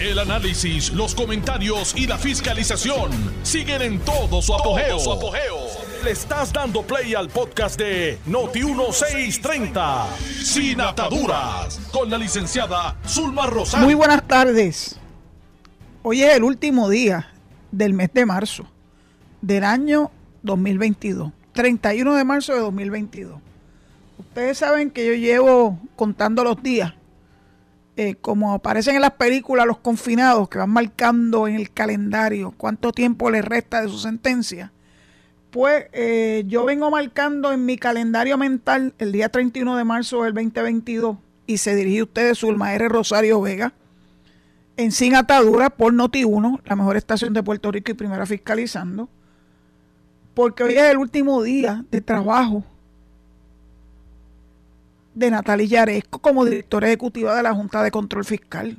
[0.00, 3.10] El análisis, los comentarios y la fiscalización
[3.42, 4.96] siguen en todo su apogeo.
[6.04, 10.06] Le estás dando play al podcast de Noti1630,
[10.44, 13.86] Sin Ataduras, con la licenciada Zulma Rosario.
[13.86, 15.00] Muy buenas tardes.
[16.04, 17.32] Hoy es el último día
[17.72, 18.66] del mes de marzo
[19.40, 20.12] del año
[20.42, 23.40] 2022, 31 de marzo de 2022.
[24.16, 26.94] Ustedes saben que yo llevo contando los días,
[27.98, 32.92] eh, como aparecen en las películas, los confinados que van marcando en el calendario cuánto
[32.92, 34.70] tiempo les resta de su sentencia.
[35.50, 40.32] Pues eh, yo vengo marcando en mi calendario mental el día 31 de marzo del
[40.32, 41.16] 2022
[41.48, 42.88] y se dirige a ustedes Zulma R.
[42.88, 43.72] Rosario Vega
[44.76, 49.08] en Sin Atadura por Noti1, la mejor estación de Puerto Rico y primera fiscalizando,
[50.34, 52.62] porque hoy es el último día de trabajo
[55.18, 58.76] de Natalia Yaresco como directora ejecutiva de la Junta de Control Fiscal.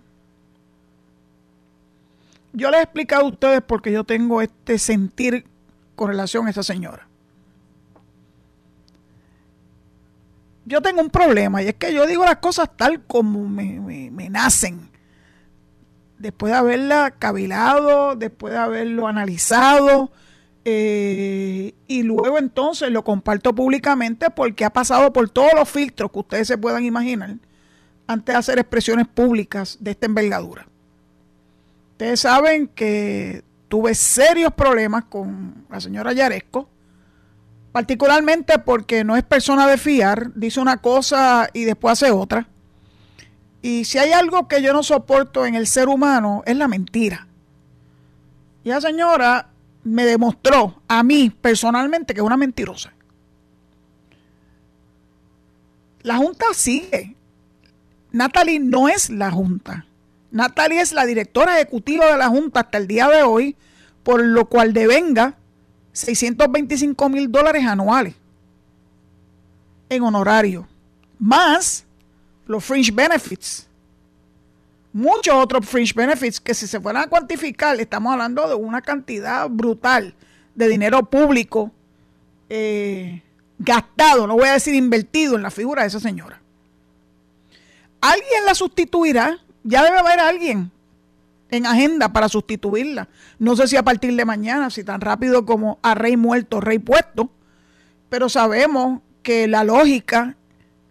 [2.54, 5.46] Yo les he explicado a ustedes porque yo tengo este sentir
[5.96, 7.08] con relación a esa señora.
[10.66, 14.90] Yo tengo un problema y es que yo digo las cosas tal como me, nacen.
[16.18, 20.12] Después de haberla cavilado, después de haberlo analizado,
[20.72, 26.20] eh, y luego entonces lo comparto públicamente porque ha pasado por todos los filtros que
[26.20, 27.38] ustedes se puedan imaginar
[28.06, 30.68] antes de hacer expresiones públicas de esta envergadura.
[31.94, 36.70] Ustedes saben que tuve serios problemas con la señora Yaresco,
[37.72, 42.48] particularmente porque no es persona de fiar, dice una cosa y después hace otra.
[43.64, 47.28] Y si hay algo que yo no soporto en el ser humano es la mentira.
[48.64, 49.50] Y la señora
[49.84, 52.94] me demostró a mí personalmente que es una mentirosa.
[56.02, 57.16] La Junta sigue.
[58.12, 59.86] Natalie no es la Junta.
[60.32, 63.56] Natalie es la directora ejecutiva de la Junta hasta el día de hoy,
[64.04, 65.38] por lo cual devenga
[65.94, 68.16] 625 mil dólares anuales
[69.90, 70.68] en honorario,
[71.18, 71.86] más
[72.46, 73.69] los fringe benefits
[74.94, 79.50] muchos otros fringe benefits que si se fueran a cuantificar, estamos hablando de una cantidad
[79.50, 80.14] brutal
[80.56, 81.72] de dinero público
[82.50, 83.22] eh,
[83.58, 86.42] gastado, no voy a decir invertido en la figura de esa señora.
[88.02, 89.40] ¿Alguien la sustituirá?
[89.64, 90.72] Ya debe haber alguien
[91.52, 93.10] en agenda para sustituirla.
[93.38, 96.80] No sé si a partir de mañana, si tan rápido como a rey muerto, rey
[96.80, 97.30] puesto,
[98.10, 100.38] pero sabemos que la lógica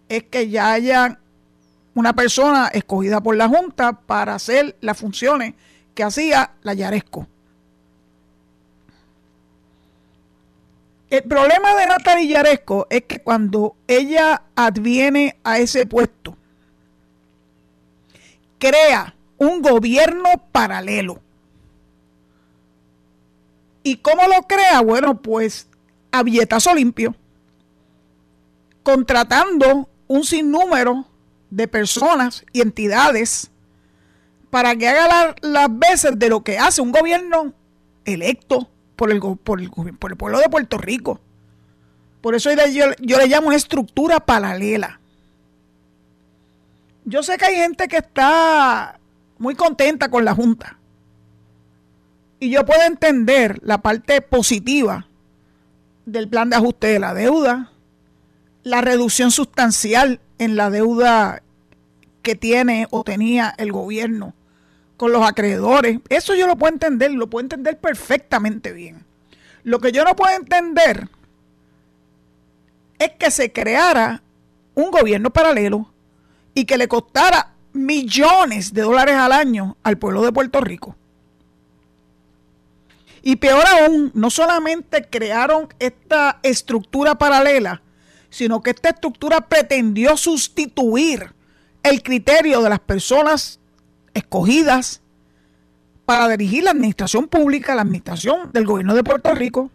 [0.07, 1.19] es que ya haya
[1.99, 5.53] una persona escogida por la Junta para hacer las funciones
[5.93, 7.27] que hacía la Yaresco.
[11.09, 16.37] El problema de Natalia Yaresco es que cuando ella adviene a ese puesto,
[18.59, 21.19] crea un gobierno paralelo.
[23.83, 24.79] ¿Y cómo lo crea?
[24.81, 25.67] Bueno, pues
[26.13, 27.13] a billetazo limpio,
[28.83, 31.08] contratando un sinnúmero
[31.49, 33.51] de personas y entidades
[34.49, 37.53] para que haga las veces de lo que hace un gobierno
[38.05, 41.21] electo por el, por el, por el pueblo de Puerto Rico.
[42.21, 44.99] Por eso yo, yo le llamo una estructura paralela.
[47.05, 48.99] Yo sé que hay gente que está
[49.37, 50.77] muy contenta con la Junta.
[52.39, 55.07] Y yo puedo entender la parte positiva
[56.05, 57.71] del plan de ajuste de la deuda,
[58.63, 61.43] la reducción sustancial en la deuda
[62.23, 64.33] que tiene o tenía el gobierno
[64.97, 65.99] con los acreedores.
[66.09, 69.05] Eso yo lo puedo entender, lo puedo entender perfectamente bien.
[69.63, 71.07] Lo que yo no puedo entender
[72.97, 74.21] es que se creara
[74.75, 75.91] un gobierno paralelo
[76.53, 80.95] y que le costara millones de dólares al año al pueblo de Puerto Rico.
[83.21, 87.81] Y peor aún, no solamente crearon esta estructura paralela,
[88.29, 91.33] sino que esta estructura pretendió sustituir
[91.83, 93.59] el criterio de las personas
[94.13, 95.01] escogidas
[96.05, 99.71] para dirigir la administración pública, la administración del gobierno de Puerto Rico.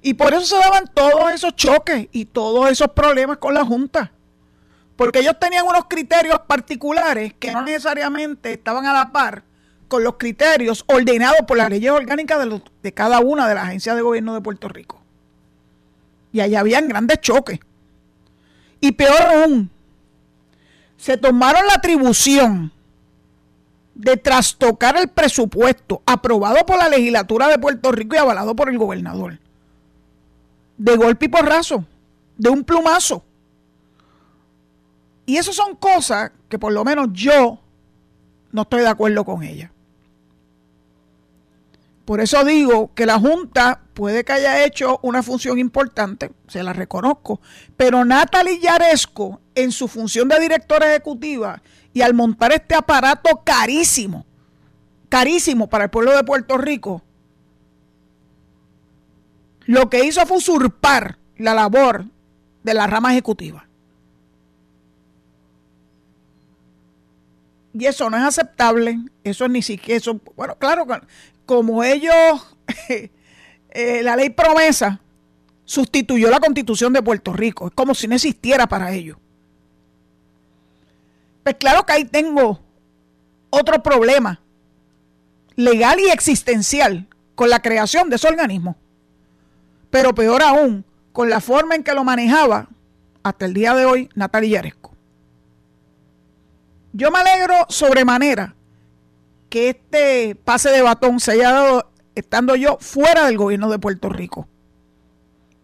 [0.00, 4.12] Y por eso se daban todos esos choques y todos esos problemas con la Junta.
[4.96, 9.42] Porque ellos tenían unos criterios particulares que no necesariamente estaban a la par
[9.88, 13.96] con los criterios ordenados por las leyes orgánicas de, de cada una de las agencias
[13.96, 14.97] de gobierno de Puerto Rico.
[16.32, 17.60] Y allá habían grandes choques.
[18.80, 19.70] Y peor aún,
[20.96, 22.72] se tomaron la atribución
[23.94, 28.78] de trastocar el presupuesto aprobado por la legislatura de Puerto Rico y avalado por el
[28.78, 29.38] gobernador.
[30.76, 31.84] De golpe y porrazo,
[32.36, 33.24] de un plumazo.
[35.26, 37.58] Y eso son cosas que por lo menos yo
[38.52, 39.72] no estoy de acuerdo con ella.
[42.04, 46.72] Por eso digo que la Junta puede que haya hecho una función importante, se la
[46.72, 47.40] reconozco,
[47.76, 51.60] pero Natalie Yaresco, en su función de directora ejecutiva
[51.92, 54.24] y al montar este aparato carísimo,
[55.08, 57.02] carísimo para el pueblo de Puerto Rico,
[59.66, 62.04] lo que hizo fue usurpar la labor
[62.62, 63.66] de la rama ejecutiva.
[67.72, 70.86] Y eso no es aceptable, eso ni siquiera, eso, bueno, claro,
[71.46, 72.14] como ellos,
[73.70, 75.00] eh, la ley promesa
[75.64, 79.18] sustituyó la constitución de Puerto Rico, es como si no existiera para ellos.
[81.42, 82.60] Pues claro que ahí tengo
[83.50, 84.40] otro problema
[85.56, 88.76] legal y existencial con la creación de ese organismo.
[89.90, 92.68] Pero peor aún, con la forma en que lo manejaba
[93.22, 94.94] hasta el día de hoy Natalia Yaresco.
[96.92, 98.54] Yo me alegro sobremanera
[99.50, 104.08] que este pase de batón se haya dado estando yo fuera del gobierno de Puerto
[104.08, 104.48] Rico,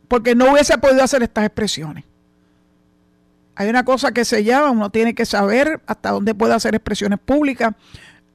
[0.09, 2.05] porque no hubiese podido hacer estas expresiones.
[3.57, 7.21] Hay una cosa que se llama, uno tiene que saber hasta dónde puede hacer expresiones
[7.21, 7.75] públicas.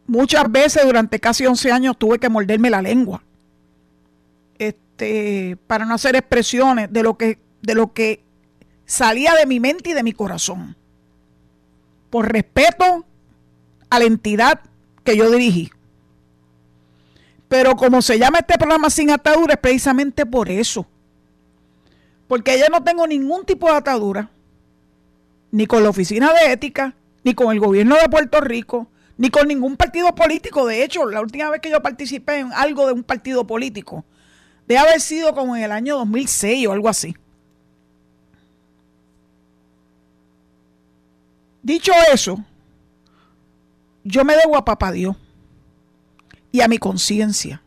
[0.08, 3.22] Muchas veces durante casi 11 años tuve que morderme la lengua
[4.58, 8.24] este, para no hacer expresiones de lo que, de lo que
[8.86, 10.76] salía de mi mente y de mi corazón
[12.10, 13.06] por respeto
[13.90, 14.62] a la entidad
[15.04, 15.72] que yo dirigí.
[17.50, 20.86] Pero como se llama este programa sin atadura, es precisamente por eso.
[22.28, 24.30] Porque ya no tengo ningún tipo de atadura,
[25.52, 26.94] ni con la Oficina de Ética,
[27.24, 28.88] ni con el gobierno de Puerto Rico,
[29.18, 30.68] ni con ningún partido político.
[30.68, 34.06] De hecho, la última vez que yo participé en algo de un partido político,
[34.68, 37.16] debe haber sido como en el año 2006 o algo así.
[41.64, 42.44] Dicho eso,
[44.04, 45.16] yo me debo a papá Dios
[46.52, 47.62] y a mi conciencia.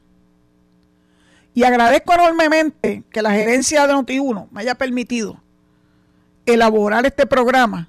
[1.54, 5.40] Y agradezco enormemente que la gerencia de Noti1 me haya permitido
[6.46, 7.88] elaborar este programa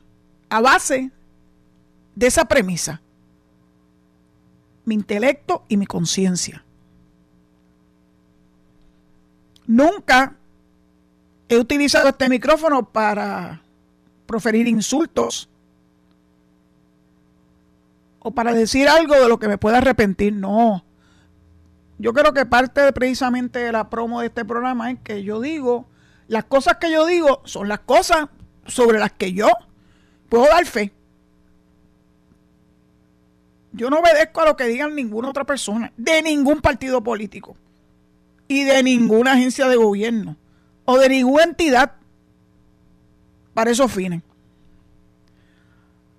[0.49, 1.11] a base
[2.15, 3.01] de esa premisa.
[4.85, 6.63] Mi intelecto y mi conciencia.
[9.65, 10.35] Nunca
[11.47, 13.61] he utilizado este micrófono para
[14.25, 15.49] proferir insultos
[18.23, 20.33] o para decir algo de lo que me pueda arrepentir.
[20.33, 20.83] No.
[21.99, 25.87] Yo creo que parte precisamente de la promo de este programa es que yo digo,
[26.27, 28.27] las cosas que yo digo son las cosas
[28.65, 29.49] sobre las que yo
[30.29, 30.91] puedo dar fe.
[33.73, 37.55] Yo no obedezco a lo que digan ninguna otra persona, de ningún partido político
[38.47, 40.37] y de ninguna agencia de gobierno
[40.85, 41.93] o de ninguna entidad
[43.53, 44.21] para esos fines.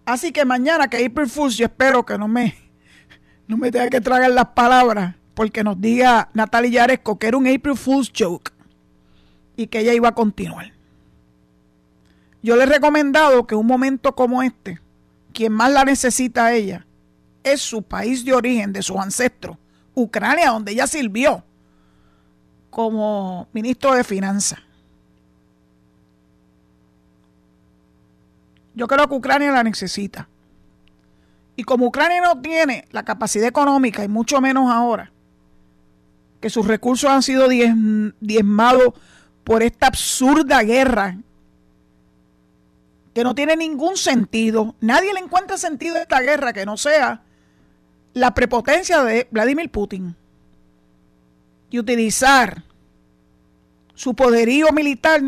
[0.04, 2.54] Así que mañana que Fools, yo espero que no me,
[3.48, 7.46] no me tenga que tragar las palabras porque nos diga Natalia Yaresco que era un
[7.46, 8.52] April Fool's joke
[9.56, 10.72] y que ella iba a continuar.
[12.42, 14.78] Yo le he recomendado que un momento como este,
[15.32, 16.86] quien más la necesita a ella,
[17.42, 19.56] es su país de origen, de sus ancestros,
[19.94, 21.44] Ucrania, donde ella sirvió
[22.68, 24.58] como ministro de Finanzas.
[28.74, 30.28] Yo creo que Ucrania la necesita.
[31.56, 35.12] Y como Ucrania no tiene la capacidad económica, y mucho menos ahora,
[36.40, 38.94] que sus recursos han sido diezmados
[39.44, 41.18] por esta absurda guerra,
[43.14, 47.22] que no tiene ningún sentido, nadie le encuentra sentido a esta guerra que no sea
[48.12, 50.16] la prepotencia de Vladimir Putin
[51.70, 52.64] y utilizar
[53.94, 55.22] su poderío militar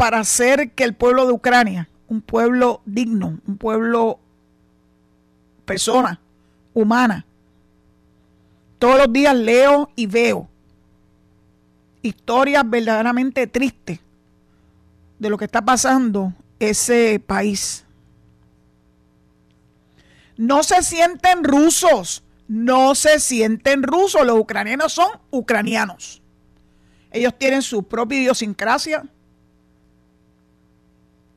[0.00, 4.18] para hacer que el pueblo de Ucrania, un pueblo digno, un pueblo
[5.66, 6.18] persona
[6.72, 7.26] humana,
[8.78, 10.48] todos los días leo y veo
[12.00, 14.00] historias verdaderamente tristes
[15.18, 17.84] de lo que está pasando ese país.
[20.38, 26.22] No se sienten rusos, no se sienten rusos, los ucranianos son ucranianos.
[27.10, 29.04] Ellos tienen su propia idiosincrasia,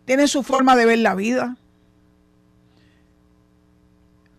[0.05, 1.57] tiene su forma de ver la vida.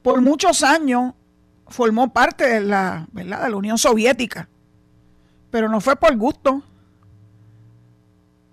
[0.02, 1.14] Por muchos años
[1.68, 3.44] formó parte de la, ¿verdad?
[3.44, 4.49] de la Unión Soviética,
[5.50, 6.62] pero no fue por gusto.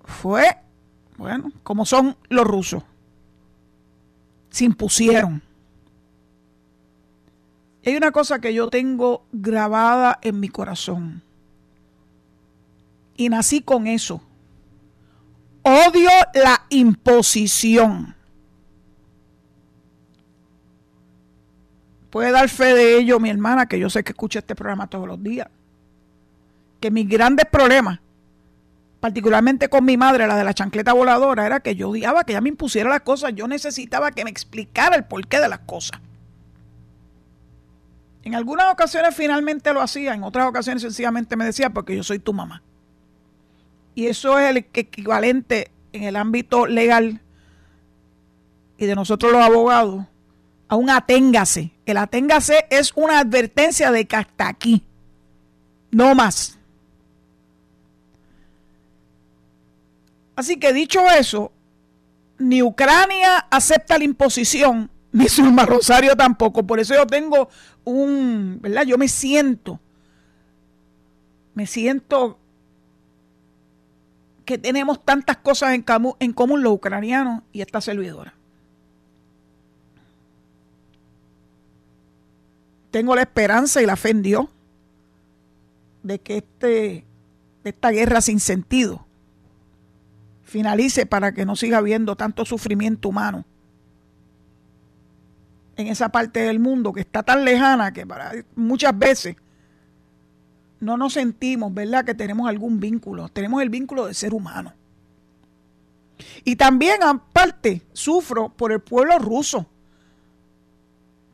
[0.03, 0.58] Fue,
[1.18, 2.84] bueno, como son los rusos.
[4.50, 5.41] Se impusieron.
[7.86, 11.24] Hay una cosa que yo tengo grabada en mi corazón.
[13.15, 14.22] Y nací con eso.
[15.63, 18.15] Odio la imposición.
[22.10, 25.08] Puede dar fe de ello mi hermana, que yo sé que escucha este programa todos
[25.08, 25.48] los días.
[26.80, 28.00] Que mis grandes problemas,
[29.00, 32.41] particularmente con mi madre, la de la chancleta voladora, era que yo odiaba que ella
[32.41, 33.34] me impusiera las cosas.
[33.34, 36.01] Yo necesitaba que me explicara el porqué de las cosas.
[38.24, 42.20] En algunas ocasiones finalmente lo hacía, en otras ocasiones sencillamente me decía, porque yo soy
[42.20, 42.62] tu mamá.
[43.95, 47.21] Y eso es el equivalente en el ámbito legal
[48.77, 50.05] y de nosotros los abogados
[50.67, 51.71] a un aténgase.
[51.86, 54.83] El aténgase es una advertencia de que hasta aquí,
[55.91, 56.57] no más.
[60.36, 61.51] Así que dicho eso,
[62.39, 66.65] ni Ucrania acepta la imposición, ni Zulma Rosario tampoco.
[66.65, 67.50] Por eso yo tengo
[67.83, 68.86] un, ¿verdad?
[68.86, 69.79] Yo me siento,
[71.53, 72.39] me siento
[74.45, 75.86] que tenemos tantas cosas en,
[76.19, 78.33] en común los ucranianos y esta servidora.
[82.91, 84.48] Tengo la esperanza y la fe en Dios
[86.03, 87.05] de que este,
[87.63, 89.05] esta guerra sin sentido
[90.43, 93.45] finalice para que no siga habiendo tanto sufrimiento humano
[95.77, 99.38] en esa parte del mundo que está tan lejana que para muchas veces
[100.81, 103.29] no nos sentimos, ¿verdad?, que tenemos algún vínculo.
[103.29, 104.73] Tenemos el vínculo de ser humano.
[106.43, 109.67] Y también, aparte, sufro por el pueblo ruso,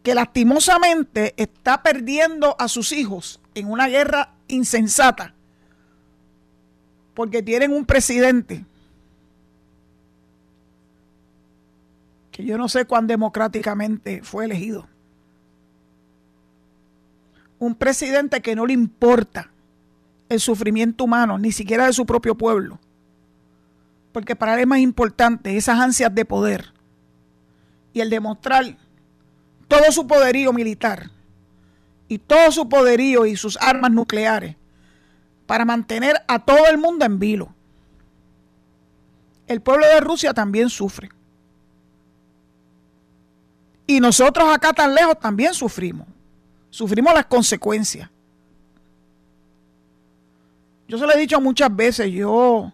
[0.04, 5.34] que lastimosamente está perdiendo a sus hijos en una guerra insensata,
[7.14, 8.64] porque tienen un presidente
[12.32, 14.88] que yo no sé cuán democráticamente fue elegido.
[17.60, 19.52] Un presidente que no le importa
[20.30, 22.80] el sufrimiento humano, ni siquiera de su propio pueblo.
[24.12, 26.74] Porque para él es más importante esas ansias de poder
[27.94, 28.78] y el demostrar
[29.68, 31.10] todo su poderío militar
[32.08, 34.56] y todo su poderío y sus armas nucleares
[35.46, 37.54] para mantener a todo el mundo en vilo.
[39.48, 41.10] El pueblo de Rusia también sufre.
[43.88, 46.08] Y nosotros acá tan lejos también sufrimos.
[46.78, 48.08] Sufrimos las consecuencias.
[50.88, 52.72] Yo se lo he dicho muchas veces, yo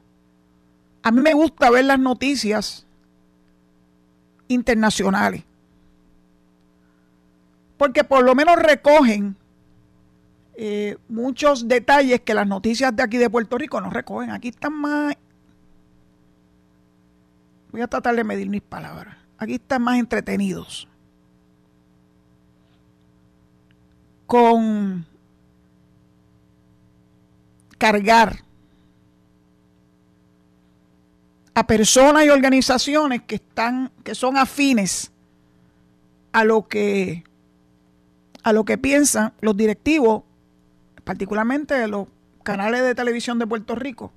[1.01, 2.85] a mí me gusta ver las noticias
[4.49, 5.45] internacionales.
[7.77, 9.37] Porque por lo menos recogen
[10.55, 14.31] eh, muchos detalles que las noticias de aquí de Puerto Rico no recogen.
[14.31, 15.15] Aquí están más...
[17.71, 19.15] Voy a tratar de medir mis palabras.
[19.37, 20.89] Aquí están más entretenidos.
[24.33, 25.05] Con
[27.77, 28.39] cargar
[31.53, 35.11] a personas y organizaciones que están que son afines
[36.31, 37.23] a lo que
[38.41, 40.23] a lo que piensan los directivos
[41.03, 42.07] particularmente de los
[42.41, 44.11] canales de televisión de Puerto Rico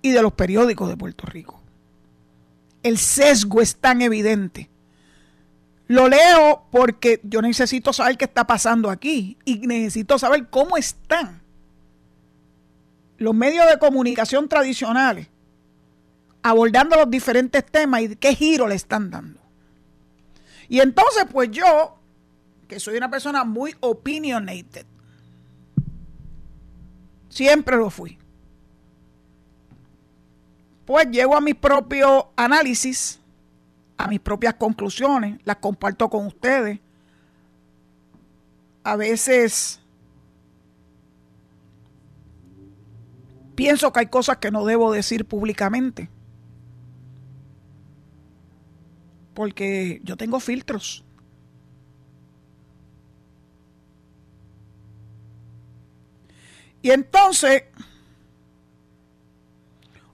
[0.00, 1.60] y de los periódicos de Puerto Rico.
[2.82, 4.70] El sesgo es tan evidente
[5.88, 11.42] lo leo porque yo necesito saber qué está pasando aquí y necesito saber cómo están
[13.18, 15.28] los medios de comunicación tradicionales
[16.46, 19.40] abordando los diferentes temas y qué giro le están dando.
[20.68, 21.98] Y entonces, pues yo,
[22.68, 24.86] que soy una persona muy opinionated,
[27.28, 28.16] siempre lo fui,
[30.84, 33.18] pues llego a mi propio análisis
[33.98, 36.80] a mis propias conclusiones, las comparto con ustedes.
[38.84, 39.80] A veces
[43.54, 46.08] pienso que hay cosas que no debo decir públicamente.
[49.34, 51.04] Porque yo tengo filtros.
[56.82, 57.64] Y entonces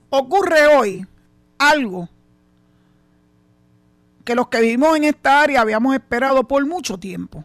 [0.09, 1.07] ocurre hoy
[1.59, 2.09] algo
[4.25, 7.45] que los que vivimos en esta área habíamos esperado por mucho tiempo.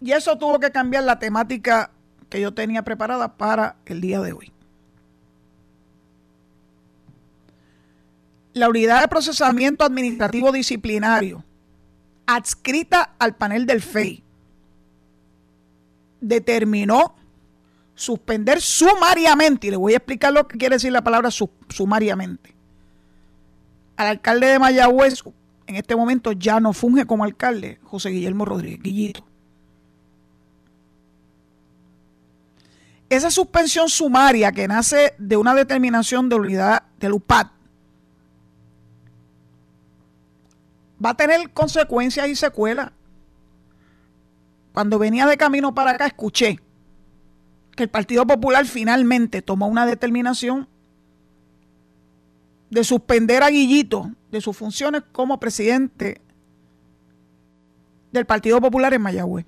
[0.00, 1.90] Y eso tuvo que cambiar la temática
[2.28, 4.52] que yo tenía preparada para el día de hoy.
[8.52, 11.44] La unidad de procesamiento administrativo disciplinario,
[12.26, 14.22] adscrita al panel del FEI,
[16.20, 17.14] determinó
[17.94, 22.54] suspender sumariamente, y le voy a explicar lo que quiere decir la palabra sumariamente,
[23.96, 25.22] al alcalde de Mayagüez,
[25.66, 29.24] en este momento ya no funge como alcalde, José Guillermo Rodríguez, Guillito.
[33.16, 37.48] esa suspensión sumaria que nace de una determinación de unidad del UPAD
[41.04, 42.92] va a tener consecuencias y secuelas.
[44.72, 46.58] Cuando venía de camino para acá escuché
[47.76, 50.68] que el Partido Popular finalmente tomó una determinación
[52.70, 56.20] de suspender a Guillito de sus funciones como presidente
[58.12, 59.46] del Partido Popular en Mayagüez.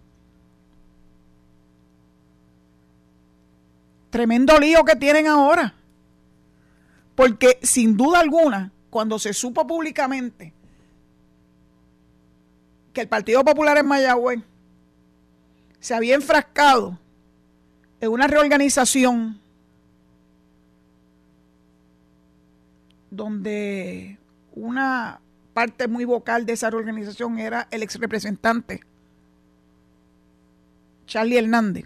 [4.10, 5.74] Tremendo lío que tienen ahora.
[7.14, 10.52] Porque sin duda alguna, cuando se supo públicamente
[12.92, 14.40] que el Partido Popular en Mayagüez
[15.80, 16.98] se había enfrascado
[18.08, 19.40] una reorganización
[23.10, 24.18] donde
[24.54, 25.20] una
[25.52, 28.80] parte muy vocal de esa reorganización era el ex representante
[31.06, 31.84] Charlie Hernández.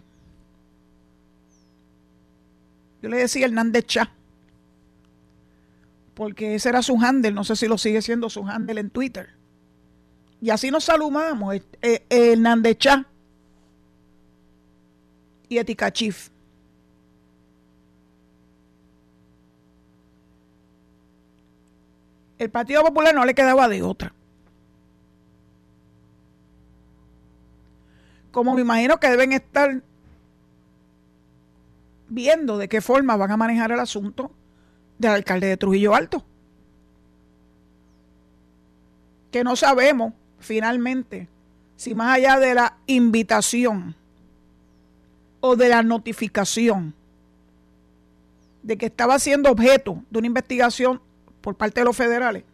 [3.03, 4.11] Yo le decía Hernández Chá,
[6.15, 9.31] porque ese era su handle, no sé si lo sigue siendo su handle en Twitter.
[10.41, 13.07] Y así nos saludamos, eh, eh, Hernández Chá
[15.49, 16.29] y Etica Chief.
[22.39, 24.13] El Partido Popular no le quedaba de otra.
[28.31, 29.83] Como me imagino que deben estar
[32.09, 34.31] viendo de qué forma van a manejar el asunto
[34.99, 36.25] del alcalde de Trujillo Alto.
[39.33, 41.29] Que no sabemos finalmente
[41.77, 43.95] si más allá de la invitación
[45.41, 46.95] o de la notificación
[48.63, 51.01] de que estaba siendo objeto de una investigación
[51.41, 52.45] por parte de los federales,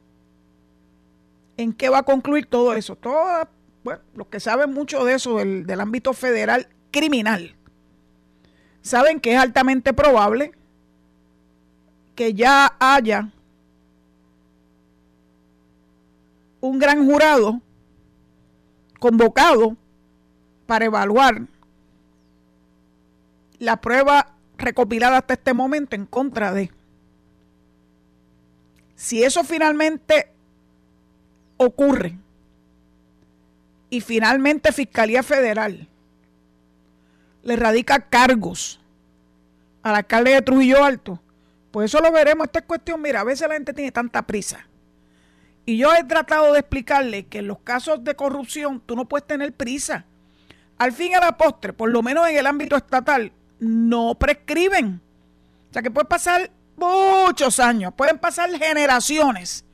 [1.56, 2.96] ¿en qué va a concluir todo eso?
[2.96, 3.48] Todo,
[3.82, 7.54] bueno, los que saben mucho de eso del ámbito federal criminal,
[8.82, 10.52] saben que es altamente probable
[12.14, 13.30] que ya haya
[16.61, 17.61] un gran jurado
[18.98, 19.76] convocado
[20.66, 21.42] para evaluar
[23.58, 26.70] la prueba recopilada hasta este momento en contra de.
[28.96, 30.28] Si eso finalmente
[31.56, 32.16] ocurre
[33.90, 35.88] y finalmente Fiscalía Federal
[37.42, 38.80] le radica cargos
[39.82, 41.20] al alcalde de Trujillo Alto,
[41.70, 42.46] pues eso lo veremos.
[42.46, 44.66] Esta es cuestión, mira, a veces la gente tiene tanta prisa.
[45.66, 49.26] Y yo he tratado de explicarle que en los casos de corrupción tú no puedes
[49.26, 50.04] tener prisa.
[50.78, 53.32] Al fin y a la postre, por lo menos en el ámbito estatal,
[53.64, 55.00] no prescriben.
[55.70, 59.64] O sea que puede pasar muchos años, pueden pasar generaciones.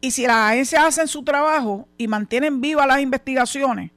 [0.00, 3.90] Y si las agencias hacen su trabajo y mantienen vivas las investigaciones,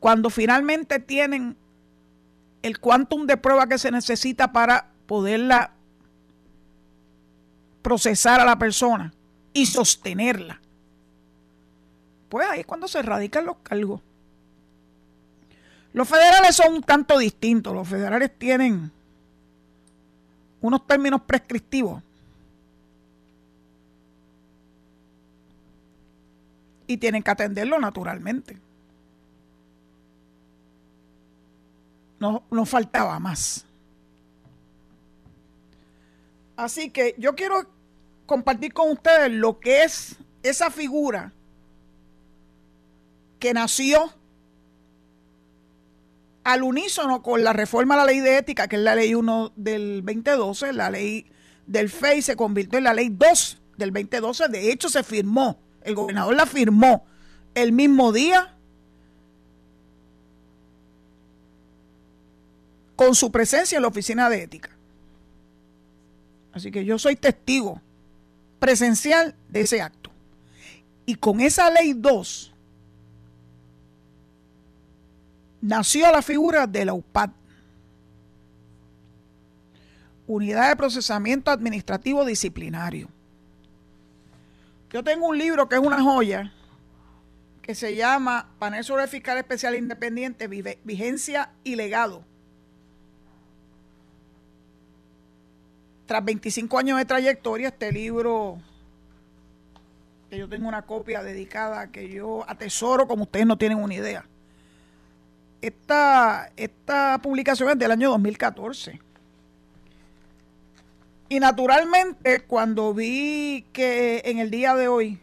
[0.00, 1.56] cuando finalmente tienen
[2.62, 5.72] el quantum de prueba que se necesita para poderla
[7.82, 9.12] procesar a la persona
[9.52, 10.60] y sostenerla,
[12.28, 14.02] pues ahí es cuando se radican los cargos.
[15.98, 17.74] Los federales son un tanto distintos.
[17.74, 18.92] Los federales tienen
[20.60, 22.00] unos términos prescriptivos.
[26.86, 28.56] Y tienen que atenderlo naturalmente.
[32.20, 33.64] No, no faltaba más.
[36.56, 37.66] Así que yo quiero
[38.24, 41.32] compartir con ustedes lo que es esa figura
[43.40, 44.12] que nació
[46.48, 49.52] al unísono con la reforma a la ley de ética, que es la ley 1
[49.54, 51.30] del 2012, la ley
[51.66, 55.94] del FEI se convirtió en la ley 2 del 2012, de hecho se firmó, el
[55.94, 57.04] gobernador la firmó
[57.54, 58.56] el mismo día
[62.96, 64.70] con su presencia en la oficina de ética.
[66.54, 67.82] Así que yo soy testigo
[68.58, 70.10] presencial de ese acto.
[71.04, 72.54] Y con esa ley 2
[75.60, 77.30] nació la figura de la UPAD,
[80.26, 83.08] Unidad de Procesamiento Administrativo Disciplinario.
[84.90, 86.52] Yo tengo un libro que es una joya,
[87.62, 92.24] que se llama Panel sobre Fiscal Especial Independiente, Vigencia y Legado.
[96.06, 98.58] Tras 25 años de trayectoria, este libro,
[100.30, 104.24] que yo tengo una copia dedicada, que yo atesoro como ustedes no tienen una idea
[105.60, 109.00] esta, esta publicación es del año 2014.
[111.28, 115.18] Y naturalmente, cuando vi que en el día de hoy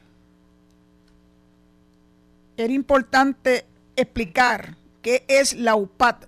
[2.57, 6.25] era importante explicar qué es la UPAT,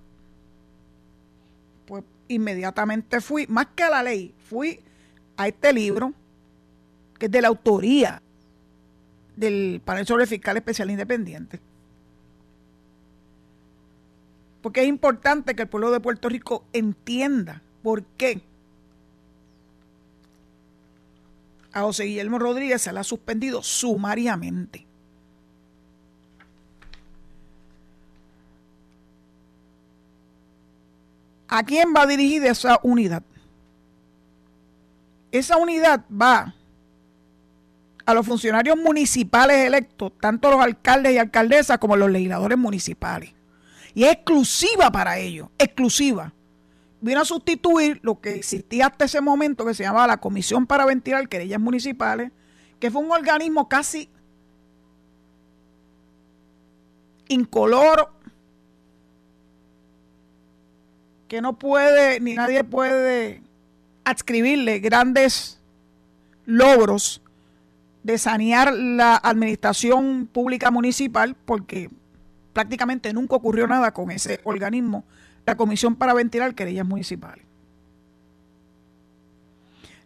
[1.86, 4.80] Pues inmediatamente fui, más que a la ley, fui
[5.38, 6.14] a este libro,
[7.18, 8.22] que es de la autoría
[9.36, 11.60] del panel sobre fiscal especial independiente.
[14.68, 18.42] Porque es importante que el pueblo de Puerto Rico entienda por qué
[21.72, 24.86] a José Guillermo Rodríguez se le ha suspendido sumariamente.
[31.48, 33.24] ¿A quién va dirigida esa unidad?
[35.32, 36.54] Esa unidad va
[38.06, 43.37] a los funcionarios municipales electos, tanto los alcaldes y alcaldesas como los legisladores municipales.
[43.98, 46.32] Y es exclusiva para ellos, exclusiva.
[47.02, 50.86] Vino a sustituir lo que existía hasta ese momento, que se llamaba la Comisión para
[50.86, 52.32] Ventilar Querellas Municipales,
[52.80, 54.08] que fue un organismo casi
[57.28, 58.12] incoloro,
[61.28, 63.42] que no puede, ni nadie puede
[64.04, 65.60] adscribirle grandes
[66.46, 67.24] logros
[68.04, 71.90] de sanear la administración pública municipal, porque
[72.58, 75.04] prácticamente nunca ocurrió nada con ese organismo,
[75.46, 77.46] la Comisión para Ventilar Querellas Municipales.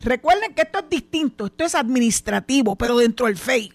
[0.01, 3.71] Recuerden que esto es distinto, esto es administrativo, pero dentro del FEI.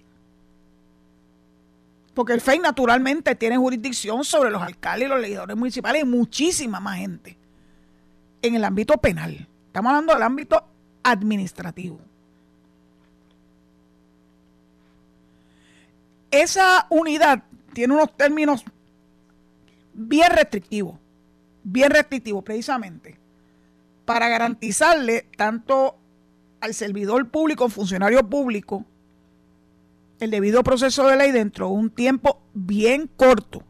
[2.13, 6.79] Porque el FEI naturalmente tiene jurisdicción sobre los alcaldes y los legisladores municipales y muchísima
[6.79, 7.35] más gente
[8.43, 9.49] en el ámbito penal.
[9.69, 10.63] Estamos hablando del ámbito
[11.03, 11.99] administrativo.
[16.31, 17.43] Esa unidad
[17.77, 18.65] tiene unos términos
[19.93, 20.99] bien restrictivos,
[21.63, 23.19] bien restrictivos precisamente,
[24.07, 25.99] para garantizarle tanto
[26.63, 28.87] al servidor público, funcionario público,
[30.21, 33.63] el debido proceso de ley dentro de un tiempo bien corto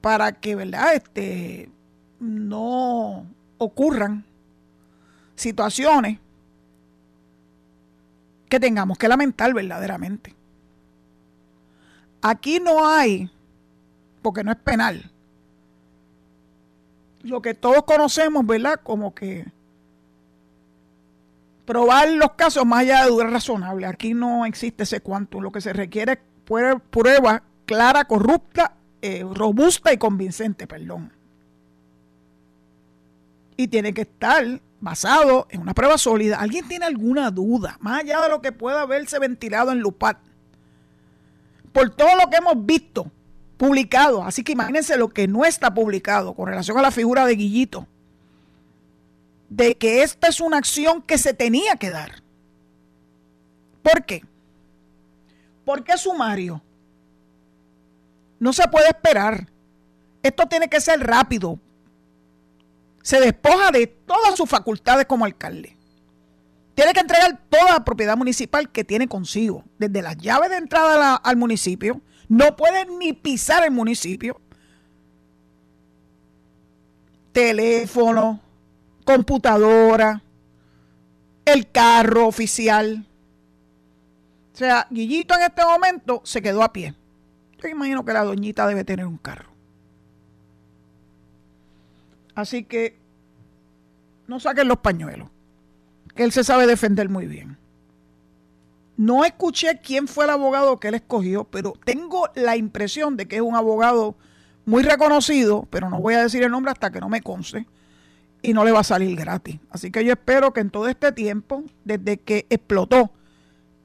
[0.00, 0.94] para que, ¿verdad?
[0.94, 1.70] Este,
[2.20, 3.26] no
[3.58, 4.24] ocurran
[5.34, 6.20] situaciones
[8.48, 10.36] que tengamos que lamentar verdaderamente.
[12.26, 13.30] Aquí no hay,
[14.22, 15.12] porque no es penal,
[17.22, 18.80] lo que todos conocemos, ¿verdad?
[18.82, 19.44] Como que
[21.66, 23.84] probar los casos más allá de duda razonable.
[23.84, 25.38] Aquí no existe ese cuanto.
[25.38, 26.18] Lo que se requiere es
[26.90, 31.12] prueba clara, corrupta, eh, robusta y convincente, perdón.
[33.58, 36.38] Y tiene que estar basado en una prueba sólida.
[36.38, 40.16] ¿Alguien tiene alguna duda, más allá de lo que pueda haberse ventilado en Lupat?
[41.74, 43.10] Por todo lo que hemos visto
[43.58, 47.36] publicado, así que imagínense lo que no está publicado con relación a la figura de
[47.36, 47.86] Guillito
[49.48, 52.22] de que esta es una acción que se tenía que dar.
[53.82, 54.24] ¿Por qué?
[55.64, 56.62] ¿Por qué sumario?
[58.38, 59.48] No se puede esperar.
[60.22, 61.58] Esto tiene que ser rápido.
[63.02, 65.76] Se despoja de todas sus facultades como alcalde.
[66.74, 71.14] Tiene que entregar toda la propiedad municipal que tiene consigo, desde las llaves de entrada
[71.14, 72.00] al municipio.
[72.28, 74.40] No puede ni pisar el municipio.
[77.32, 78.40] Teléfono,
[79.04, 80.22] computadora,
[81.44, 83.06] el carro oficial.
[84.52, 86.94] O sea, Guillito en este momento se quedó a pie.
[87.58, 89.50] Yo imagino que la doñita debe tener un carro.
[92.34, 92.98] Así que
[94.26, 95.30] no saquen los pañuelos,
[96.14, 97.56] que él se sabe defender muy bien.
[98.96, 103.36] No escuché quién fue el abogado que él escogió, pero tengo la impresión de que
[103.36, 104.16] es un abogado
[104.66, 107.66] muy reconocido, pero no voy a decir el nombre hasta que no me conste
[108.40, 109.58] y no le va a salir gratis.
[109.70, 113.10] Así que yo espero que en todo este tiempo, desde que explotó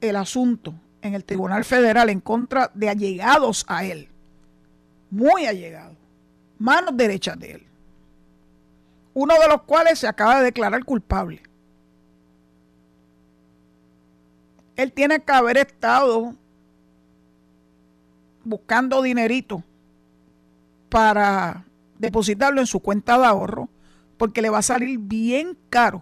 [0.02, 4.10] el asunto en el Tribunal Federal en contra de allegados a él,
[5.10, 5.98] muy allegados,
[6.60, 7.68] manos derechas de él,
[9.14, 11.42] uno de los cuales se acaba de declarar culpable.
[14.80, 16.34] Él tiene que haber estado
[18.46, 19.62] buscando dinerito
[20.88, 21.66] para
[21.98, 23.68] depositarlo en su cuenta de ahorro
[24.18, 26.02] porque le va a salir bien caro,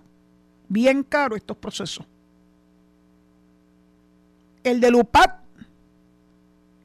[0.70, 2.06] bien caro estos procesos.
[4.64, 5.40] El del UPAT,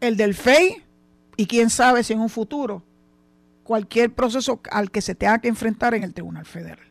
[0.01, 0.83] el del FEI
[1.37, 2.83] y quién sabe si en un futuro
[3.65, 6.89] cualquier proceso al que se tenga que enfrentar en el Tribunal Federal.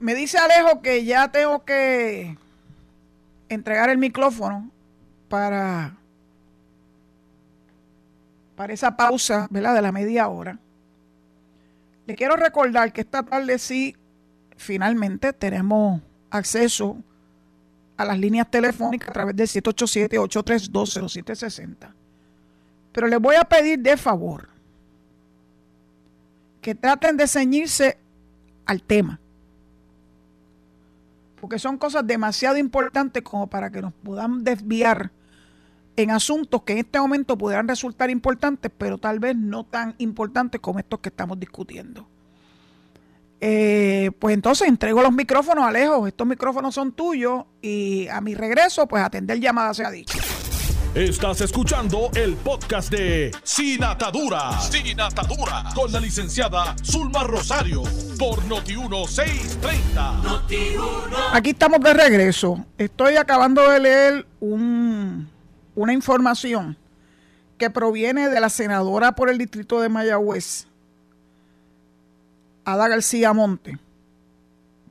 [0.00, 2.36] Me dice Alejo que ya tengo que
[3.50, 4.70] entregar el micrófono
[5.28, 5.98] para
[8.56, 9.74] para esa pausa, ¿verdad?
[9.74, 10.58] De la media hora.
[12.06, 13.94] Le quiero recordar que esta tarde sí,
[14.56, 16.96] finalmente tenemos acceso
[17.96, 21.92] a las líneas telefónicas a través del 787-832-0760
[22.92, 24.48] Pero les voy a pedir de favor
[26.62, 27.98] que traten de ceñirse
[28.66, 29.19] al tema.
[31.40, 35.10] Porque son cosas demasiado importantes como para que nos podamos desviar
[35.96, 40.60] en asuntos que en este momento pudieran resultar importantes, pero tal vez no tan importantes
[40.60, 42.06] como estos que estamos discutiendo.
[43.40, 46.06] Eh, pues entonces entrego los micrófonos, Alejo.
[46.06, 50.18] Estos micrófonos son tuyos y a mi regreso, pues atender llamadas se ha dicho.
[50.94, 54.60] Estás escuchando el podcast de Sin Atadura.
[54.60, 55.64] Sin Atadura.
[55.72, 57.84] Con la licenciada Zulma Rosario.
[58.18, 60.22] Por Noti1630.
[60.24, 60.74] Noti
[61.32, 62.66] Aquí estamos de regreso.
[62.76, 65.28] Estoy acabando de leer un
[65.76, 66.76] una información
[67.56, 70.66] que proviene de la senadora por el distrito de Mayagüez,
[72.64, 73.78] Ada García Monte,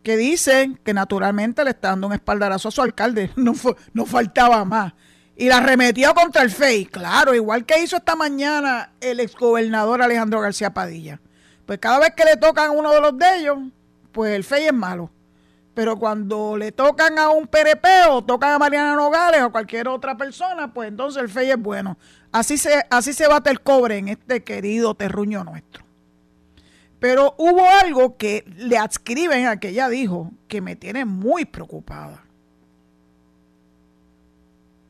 [0.02, 3.54] que dice que naturalmente le está dando un espaldarazo a su alcalde, no,
[3.94, 4.94] no faltaba más.
[5.40, 10.42] Y la remetió contra el FEI, claro, igual que hizo esta mañana el exgobernador Alejandro
[10.42, 11.22] García Padilla.
[11.66, 13.58] Pues cada vez que le tocan a uno de los de ellos,
[14.12, 15.10] pues el FEI es malo.
[15.74, 20.18] Pero cuando le tocan a un PRP o tocan a Mariana Nogales o cualquier otra
[20.18, 21.98] persona, pues entonces el FEI es bueno.
[22.34, 25.86] Así se, así se bate el cobre en este querido terruño nuestro.
[27.00, 32.26] Pero hubo algo que le adscriben a que ella dijo que me tiene muy preocupada.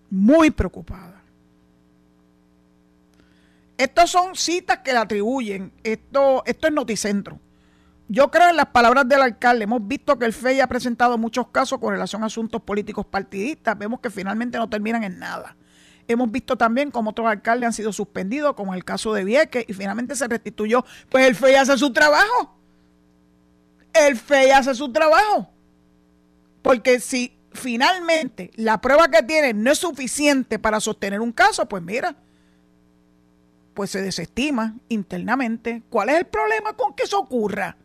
[0.10, 1.22] Muy preocupada.
[3.78, 5.72] Estos son citas que le atribuyen.
[5.84, 7.40] Esto, esto es Noticentro.
[8.10, 9.64] Yo creo en las palabras del alcalde.
[9.64, 13.78] Hemos visto que el FEI ha presentado muchos casos con relación a asuntos políticos partidistas.
[13.78, 15.56] Vemos que finalmente no terminan en nada.
[16.10, 19.74] Hemos visto también cómo otros alcaldes han sido suspendidos, como el caso de Vieques, y
[19.74, 20.84] finalmente se restituyó.
[21.08, 22.58] Pues el FEI hace su trabajo.
[23.94, 25.52] El FEI hace su trabajo.
[26.64, 31.84] Porque si finalmente la prueba que tiene no es suficiente para sostener un caso, pues
[31.84, 32.16] mira,
[33.74, 35.84] pues se desestima internamente.
[35.90, 37.78] ¿Cuál es el problema con que eso ocurra?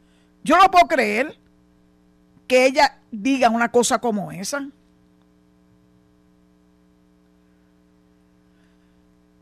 [0.43, 1.39] Yo no puedo creer
[2.47, 4.69] que ella diga una cosa como esa.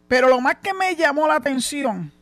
[0.09, 2.13] Pero lo más que me llamó la atención,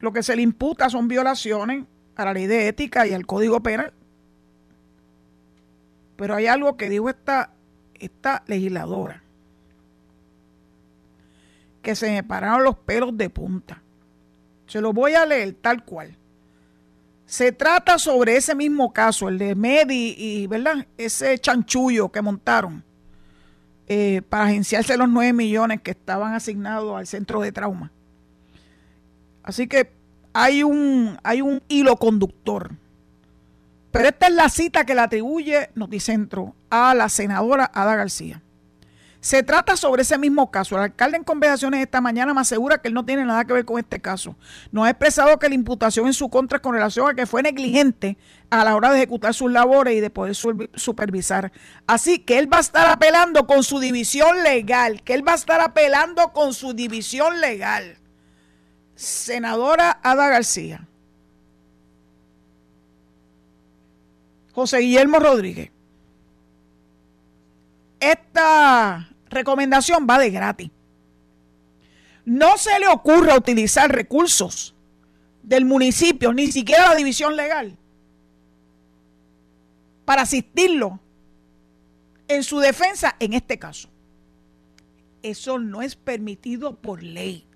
[0.00, 1.84] lo que se le imputa son violaciones
[2.16, 3.92] a la ley de ética y al código penal.
[6.16, 7.50] Pero hay algo que dijo esta,
[7.94, 9.22] esta legisladora,
[11.82, 13.82] que se me pararon los pelos de punta.
[14.66, 16.16] Se lo voy a leer tal cual.
[17.26, 20.86] Se trata sobre ese mismo caso, el de Medi y, ¿verdad?
[20.96, 22.84] Ese chanchullo que montaron
[23.88, 27.90] eh, para agenciarse los 9 millones que estaban asignados al centro de trauma.
[29.42, 29.92] Así que
[30.32, 32.72] hay un, hay un hilo conductor.
[33.90, 38.42] Pero esta es la cita que le atribuye Noticentro a la senadora Ada García.
[39.26, 40.76] Se trata sobre ese mismo caso.
[40.76, 43.64] El alcalde en conversaciones esta mañana me asegura que él no tiene nada que ver
[43.64, 44.36] con este caso.
[44.70, 47.42] No ha expresado que la imputación en su contra es con relación a que fue
[47.42, 48.18] negligente
[48.50, 51.50] a la hora de ejecutar sus labores y de poder supervisar.
[51.88, 55.36] Así que él va a estar apelando con su división legal, que él va a
[55.36, 57.98] estar apelando con su división legal.
[58.94, 60.86] Senadora Ada García.
[64.56, 65.70] José Guillermo Rodríguez.
[68.00, 70.70] Esta recomendación va de gratis.
[72.24, 74.74] No se le ocurra utilizar recursos
[75.42, 77.76] del municipio, ni siquiera la división legal,
[80.06, 81.00] para asistirlo
[82.26, 83.90] en su defensa en este caso.
[85.22, 87.46] Eso no es permitido por ley.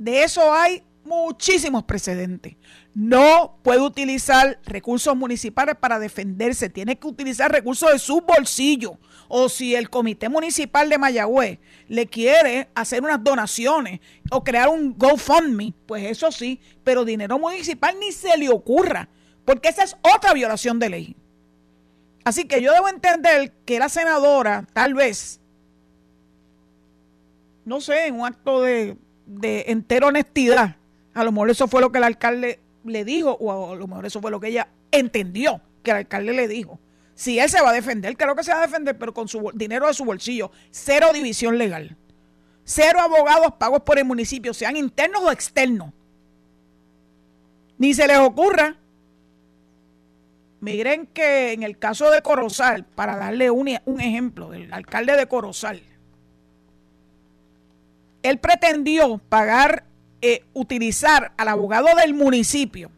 [0.00, 2.56] De eso hay muchísimos precedentes.
[2.98, 8.98] No puede utilizar recursos municipales para defenderse, tiene que utilizar recursos de su bolsillo.
[9.28, 14.00] O si el Comité Municipal de Mayagüez le quiere hacer unas donaciones
[14.32, 19.08] o crear un GoFundMe, pues eso sí, pero dinero municipal ni se le ocurra,
[19.44, 21.16] porque esa es otra violación de ley.
[22.24, 25.40] Así que yo debo entender que la senadora, tal vez,
[27.64, 30.74] no sé, en un acto de, de entera honestidad,
[31.14, 34.06] a lo mejor eso fue lo que el alcalde le dijo, o a lo mejor
[34.06, 36.78] eso fue lo que ella entendió que el alcalde le dijo.
[37.14, 39.50] Si él se va a defender, creo que se va a defender, pero con su
[39.52, 40.52] dinero de su bolsillo.
[40.70, 41.96] Cero división legal.
[42.64, 45.92] Cero abogados pagos por el municipio, sean internos o externos.
[47.78, 48.76] Ni se les ocurra.
[50.60, 55.26] Miren que en el caso de Corozal, para darle un, un ejemplo, del alcalde de
[55.26, 55.82] Corozal,
[58.22, 59.87] él pretendió pagar
[60.20, 62.90] eh, utilizar al abogado del municipio,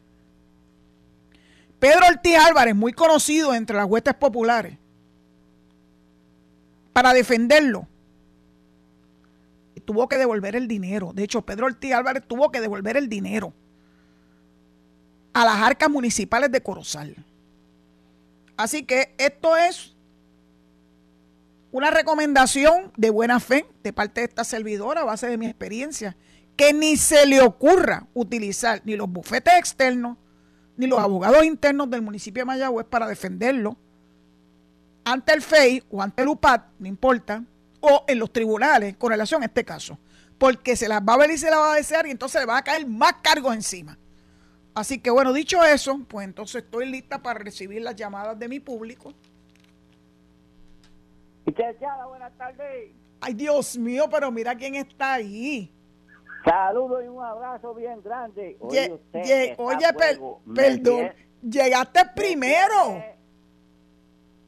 [1.79, 4.77] Pedro Ortiz Álvarez, muy conocido entre las huestes populares,
[6.93, 7.87] para defenderlo,
[9.91, 11.13] tuvo que devolver el dinero.
[11.13, 13.53] De hecho, Pedro Ortiz Álvarez tuvo que devolver el dinero
[15.33, 17.17] a las arcas municipales de Corozal.
[18.57, 19.97] Así que esto es
[21.73, 26.17] una recomendación de buena fe de parte de esta servidora a base de mi experiencia,
[26.61, 30.19] que ni se le ocurra utilizar ni los bufetes externos
[30.77, 33.79] ni los abogados internos del municipio de Mayagüez para defenderlo
[35.03, 37.43] ante el FEI o ante el UPAT, no importa,
[37.81, 39.99] o en los tribunales con relación a este caso,
[40.37, 42.47] porque se las va a ver y se las va a desear y entonces le
[42.47, 43.97] va a caer más cargos encima.
[44.75, 48.61] Así que bueno, dicho eso, pues entonces estoy lista para recibir las llamadas de mi
[48.61, 49.15] público.
[52.07, 52.91] buenas tardes.
[53.19, 55.73] Ay, Dios mío, pero mira quién está ahí.
[56.45, 58.57] Saludos y un abrazo bien grande.
[58.61, 58.99] Oye,
[60.55, 63.03] perdón, llegaste primero.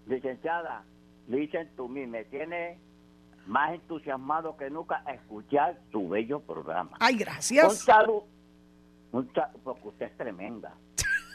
[0.06, 0.84] Licenciada,
[1.26, 2.78] dicen tú mí, me tiene
[3.46, 6.96] más entusiasmado que nunca a escuchar tu bello programa.
[7.00, 7.68] Ay, gracias.
[7.68, 8.26] Un saludo,
[9.64, 10.74] porque usted es tremenda.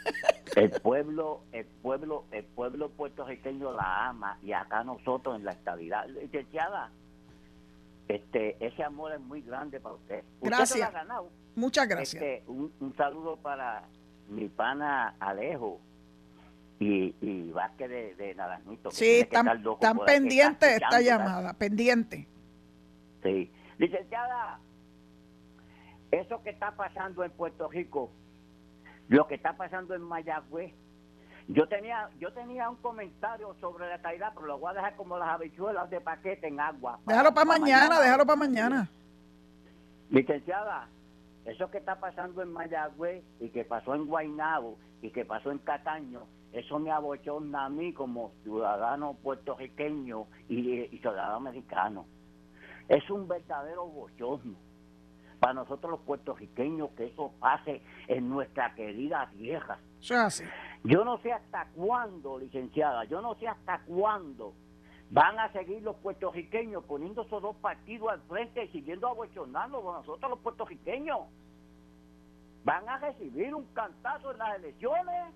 [0.55, 6.07] el pueblo, el pueblo, el pueblo puertorriqueño la ama y acá nosotros en la estabilidad.
[6.07, 6.91] Licenciada,
[8.07, 10.23] este, ese amor es muy grande para usted.
[10.41, 10.89] Gracias.
[11.55, 12.21] Muchas gracias.
[12.21, 13.83] Este, un, saludo para
[14.29, 15.79] mi pana Alejo
[16.79, 18.91] y, y Vázquez de, de Naranjito.
[18.91, 19.47] Sí, están,
[20.05, 22.27] pendientes de esta llamada, pendiente.
[23.23, 23.51] Sí.
[23.77, 24.59] Licenciada,
[26.11, 28.11] eso que está pasando en Puerto Rico,
[29.07, 30.73] lo que está pasando en Mayagüez,
[31.47, 35.17] yo tenía yo tenía un comentario sobre la caída, pero lo voy a dejar como
[35.17, 36.99] las habichuelas de paquete en agua.
[37.05, 38.89] déjalo para, mañana, déjalo para mañana.
[40.09, 40.87] Licenciada,
[41.45, 45.59] eso que está pasando en Mayagüez y que pasó en Guaynabo y que pasó en
[45.59, 52.05] Cataño, eso me abochona a mí como ciudadano puertorriqueño y, y ciudadano americano.
[52.89, 54.55] Es un verdadero bochorno
[55.39, 59.77] para nosotros los puertorriqueños que eso pase en nuestra querida tierra.
[60.83, 64.53] Yo no sé hasta cuándo, licenciada, yo no sé hasta cuándo
[65.09, 69.95] van a seguir los puertorriqueños poniendo esos dos partidos al frente y siguiendo abochonando con
[69.95, 71.19] nosotros los puertorriqueños.
[72.63, 75.33] Van a recibir un cantazo en las elecciones.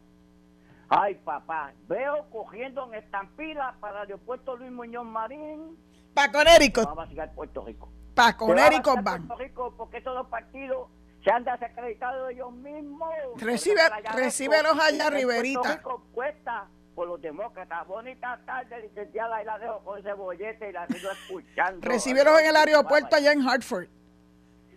[0.90, 5.78] Ay, papá, veo cogiendo en estampida para el aeropuerto Luis Muñoz Marín.
[6.14, 6.84] Para Conérico.
[6.84, 7.90] Vamos a seguir Puerto Rico.
[8.14, 9.28] Para Conérico van.
[9.28, 10.90] Puerto Rico porque esos dos partidos
[11.24, 13.10] se han desacreditado ellos mismos.
[13.38, 13.82] Recibe,
[14.16, 15.82] recíbelos allá, Riverita.
[16.14, 17.88] Cuesta por los demócratas.
[17.88, 21.88] Bonita tarde, licenciada, y la dejo con ese bollete y la sigo escuchando.
[21.88, 23.88] Recíbelos en el aeropuerto allá en Hartford.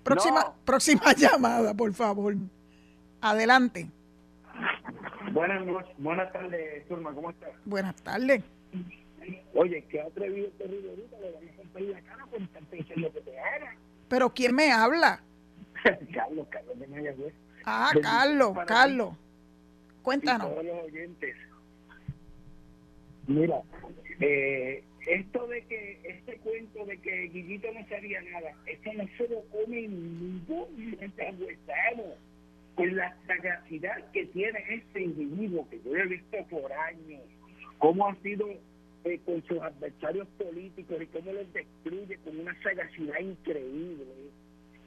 [0.02, 2.34] Próxima, próxima llamada, por favor.
[3.20, 3.88] Adelante.
[5.32, 7.50] Buenas noches, buenas tardes, Turma, ¿cómo estás?
[7.64, 8.44] Buenas tardes.
[9.54, 11.16] Oye, ¿qué atrevido este Riverita?
[11.18, 13.76] Le van a romper la cara por estar diciendo que te haga.
[14.08, 15.22] ¿Pero quién me habla?
[16.14, 17.34] Carlos, Carlos de Mayagüez.
[17.64, 19.14] Ah, Carlos, Carlos.
[20.02, 20.50] Cuéntanos.
[20.50, 21.36] todos los oyentes.
[23.26, 23.62] Mira,
[24.20, 29.28] eh, esto de que, este cuento de que Guillito no sabía nada, esto no se
[29.28, 32.04] lo come ningún mayagüezano
[32.74, 37.22] con la sagacidad que tiene este individuo que yo he visto por años,
[37.78, 38.48] cómo ha sido
[39.04, 44.04] eh, con sus adversarios políticos y cómo los destruye con una sagacidad increíble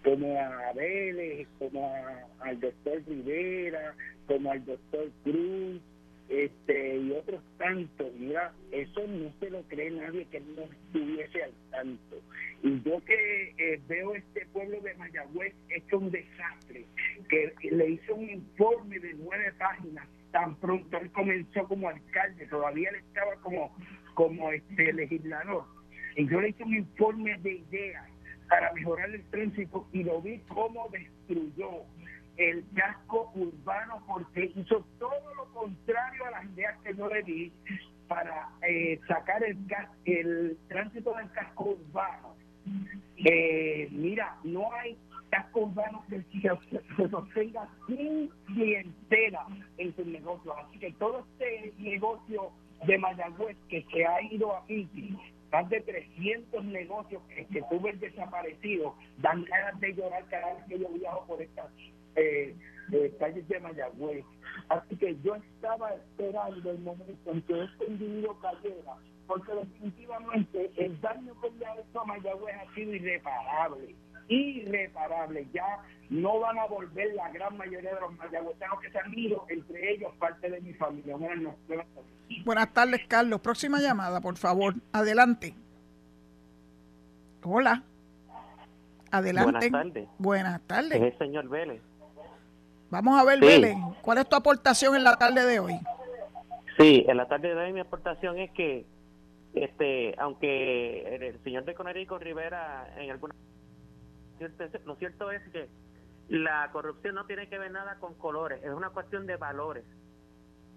[0.07, 1.93] como a Vélez, como
[2.39, 3.93] al doctor Rivera,
[4.25, 5.81] como al doctor Cruz,
[6.29, 8.13] este y otros tantos.
[8.17, 12.21] Mira, eso no se lo cree nadie que no estuviese al tanto.
[12.63, 16.85] Y yo que eh, veo este pueblo de Mayagüez hecho un desastre,
[17.27, 22.89] que le hizo un informe de nueve páginas tan pronto él comenzó como alcalde, todavía
[22.91, 23.75] él estaba como,
[24.13, 25.65] como este legislador.
[26.15, 28.05] Y yo le hice un informe de ideas
[28.47, 31.83] para mejorar el tránsito y lo vi cómo destruyó
[32.37, 37.51] el casco urbano porque hizo todo lo contrario a las ideas que yo le di
[38.07, 39.57] para eh, sacar el,
[40.05, 42.35] el tránsito del casco urbano.
[43.17, 44.97] Eh, mira, no hay
[45.29, 49.47] casco urbano que se, sostenga sin clientela
[49.77, 50.57] en su negocio.
[50.57, 52.51] Así que todo este negocio
[52.85, 55.17] de Mayagüez que se ha ido a Piti
[55.51, 60.63] más de 300 negocios que, que tú ves desaparecidos, dan ganas de llorar cada vez
[60.67, 61.67] que yo viajo por estas
[62.15, 62.55] eh,
[62.91, 64.25] eh, calles de Mayagüez.
[64.69, 68.95] Así que yo estaba esperando el momento en que este individuo cayera,
[69.27, 73.95] porque definitivamente el daño que le ha hecho a Mayagüez ha sido irreparable
[74.29, 75.47] irreparable.
[75.53, 75.79] Ya
[76.09, 79.93] no van a volver la gran mayoría de los mayagüezanos que se han ido, entre
[79.93, 81.17] ellos parte de mi familia.
[82.45, 83.41] Buenas tardes, Carlos.
[83.41, 84.75] Próxima llamada, por favor.
[84.93, 85.53] Adelante.
[87.43, 87.83] Hola.
[89.11, 89.51] Adelante.
[89.51, 90.09] Buenas tardes.
[90.17, 91.01] Buenas tardes.
[91.01, 91.81] Es el señor Vélez.
[92.89, 93.45] Vamos a ver, Sí.
[93.45, 95.77] Vélez, ¿cuál es tu aportación en la tarde de hoy?
[96.77, 98.85] Sí, en la tarde de hoy mi aportación es que,
[99.55, 103.33] este, aunque el, señor de Conérico Rivera en alguna
[104.85, 105.67] lo cierto es que
[106.29, 109.85] la corrupción no tiene que ver nada con colores, es una cuestión de valores.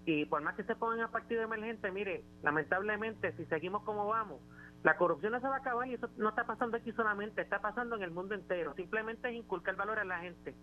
[0.05, 4.41] Y por más que se pongan a partido emergente, mire, lamentablemente, si seguimos como vamos,
[4.83, 7.59] la corrupción no se va a acabar y eso no está pasando aquí solamente, está
[7.59, 8.73] pasando en el mundo entero.
[8.73, 10.55] Simplemente es inculcar valores a la gente.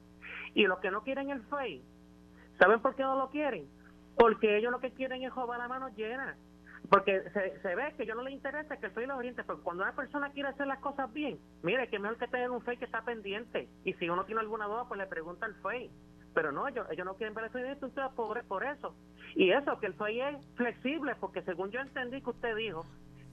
[0.55, 1.85] Y los que no quieren el FEI,
[2.59, 3.69] ¿saben por qué no lo quieren?
[4.17, 6.37] Porque ellos lo que quieren es joder la mano llena.
[6.91, 9.63] Porque se, se ve que ellos no les interesa que el FEI los oriente, pero
[9.63, 12.79] cuando una persona quiere hacer las cosas bien, mire, que mejor que tener un FEI
[12.79, 13.69] que está pendiente.
[13.85, 15.91] Y si uno tiene alguna duda, pues le pregunta al FEI.
[16.35, 17.77] Pero no, ellos, ellos no quieren ver el FEI de
[18.17, 18.95] por, por eso.
[19.35, 22.87] Y eso, que el FEI es flexible, porque según yo entendí que usted dijo,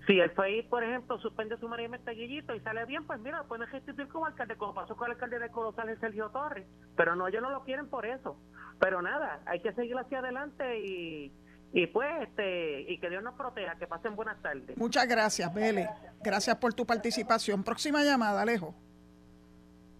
[0.05, 3.67] si el FEI, por ejemplo, suspende sumariamente a Guillito y sale bien, pues mira, pueden
[3.71, 6.67] restituir como alcalde, como pasó con el alcalde de Colosal, el Sergio Torres.
[6.95, 8.37] Pero no, ellos no lo quieren por eso.
[8.79, 11.31] Pero nada, hay que seguir hacia adelante y,
[11.75, 14.77] y pues, este, y que Dios nos proteja, que pasen buenas tardes.
[14.77, 15.89] Muchas gracias, Vélez.
[16.23, 17.65] Gracias por tu participación.
[17.65, 18.73] Próxima llamada, Alejo.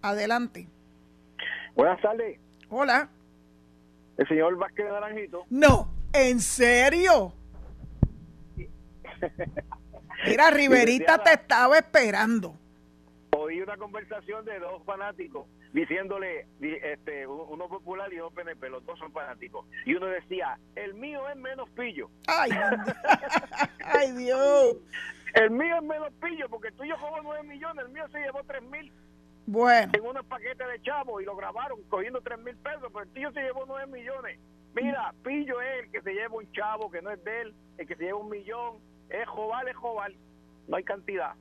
[0.02, 0.70] Adelante.
[1.76, 3.10] Buenas tardes, Hola.
[4.16, 5.44] el señor Vázquez de Naranjito.
[5.50, 7.34] No, ¿en serio?
[10.26, 12.56] Mira, Riverita te estaba esperando.
[13.32, 15.46] Oí una conversación de dos fanáticos
[15.76, 19.68] diciéndole, di- este, uno uno popular y otro PNP, los dos son fanáticos.
[19.86, 22.10] Y uno decía, el mío es menos pillo.
[22.28, 22.52] Ay,
[23.84, 24.78] ay Dios.
[25.34, 28.42] El mío es menos pillo porque el tuyo cobró 9 millones, el mío se llevó
[28.46, 28.92] 3 mil
[29.48, 33.10] Bueno, en unos paquetes de chavos y lo grabaron cogiendo 3 mil pesos, pero el
[33.10, 34.40] tuyo se llevó 9 millones.
[34.74, 37.86] Mira, pillo es el que se lleva un chavo que no es de él, el
[37.88, 38.78] que se lleva un millón.
[39.10, 40.16] Es joval, es joval.
[40.68, 41.34] No hay cantidad.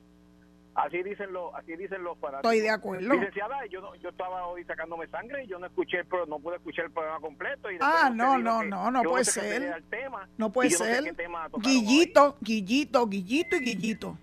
[0.74, 2.52] Así dicen los, así dicen los fanáticos.
[2.52, 3.14] estoy de acuerdo.
[3.14, 6.56] Licenciada, yo, no- yo estaba hoy sacándome sangre y yo no escuché pro- no pude
[6.56, 7.70] escuchar el programa completo.
[7.70, 9.82] Y Ah, no, no, que no, no yo puede ser.
[9.88, 11.04] tema, No puede no sé ser.
[11.04, 14.18] qué tema Guillito, Guillito, Guillito y Guillito.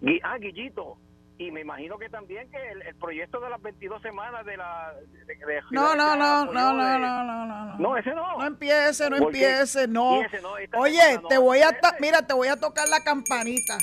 [0.00, 0.96] Gui- ah, Guillito.
[1.36, 4.92] Y me imagino que también que el, el proyecto de las 22 semanas de la...
[5.26, 7.78] de- de- No, de- no, no, no, no, no, no, no, no.
[7.78, 8.38] No, ese no.
[8.38, 10.22] No empiece, no empiece, no.
[10.22, 13.78] Ese no, Oye, no te voy a, mira, te voy a tocar la campanita.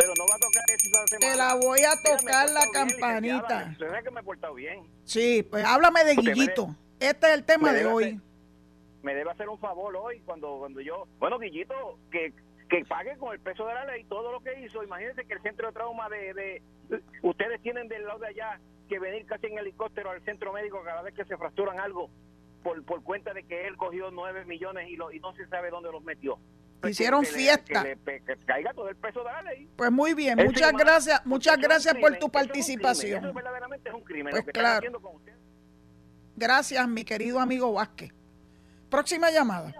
[0.00, 0.62] Pero no va a tocar
[1.08, 1.32] semana.
[1.32, 3.20] Te la voy a Mira, tocar la campanita.
[3.20, 3.74] licenciada.
[3.78, 4.82] Se ve que me he portado bien.
[5.04, 6.74] Sí, pues háblame de me Guillito.
[6.98, 8.04] Este es el tema de hoy.
[8.04, 8.20] hacer-
[9.02, 12.34] me debe hacer un favor hoy cuando cuando yo bueno Guillito que
[12.68, 15.40] que pague con el peso de la ley todo lo que hizo imagínense que el
[15.40, 16.62] centro de trauma de, de
[17.22, 21.00] ustedes tienen del lado de allá que venir casi en helicóptero al centro médico cada
[21.00, 22.10] vez que se fracturan algo
[22.62, 25.70] por, por cuenta de que él cogió nueve millones y, lo, y no se sabe
[25.70, 26.44] dónde los metió Pues
[26.88, 27.82] Hicieron que le- fiesta.
[27.82, 31.24] que le que caiga todo el peso de la ley Pues muy bien, muchas gracias,
[31.26, 33.24] muchas porque gracias por tu participación.
[33.24, 35.00] eso verdaderamente es un crimen Pues claro.
[35.00, 35.38] con ustedes.
[36.36, 38.12] Gracias, mi querido amigo Vázquez.
[38.88, 39.72] Próxima llamada.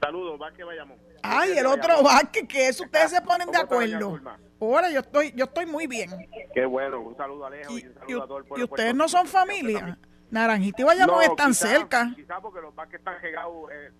[0.00, 0.98] Saludos, Vázquez Bayamón.
[1.22, 4.38] Ay, el otro Vázquez, que eso ustedes se ponen de ¿Cómo está, doña acuerdo.
[4.60, 6.10] Ahora yo estoy, yo estoy muy bien.
[6.54, 8.48] Qué bueno, un saludo a Alejo Y, y un y- saludo a todo el y
[8.48, 8.66] pueblo.
[8.66, 9.98] de ustedes no son familia.
[10.30, 12.12] Naranjito y Bayamón No, están quizá- cerca.
[12.16, 13.90] Quizá porque los Vázquez están regados eh,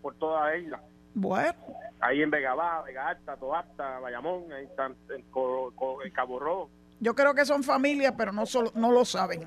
[0.00, 0.82] por toda la isla.
[1.14, 1.54] Bueno,
[2.02, 5.22] Ahí en Vega Baja, Vega Alta, Toasta, Bayamón, ahí están en,
[6.12, 6.68] Cabo Rojo.
[6.98, 9.44] yo creo que son familia, pero no, solo, no lo saben.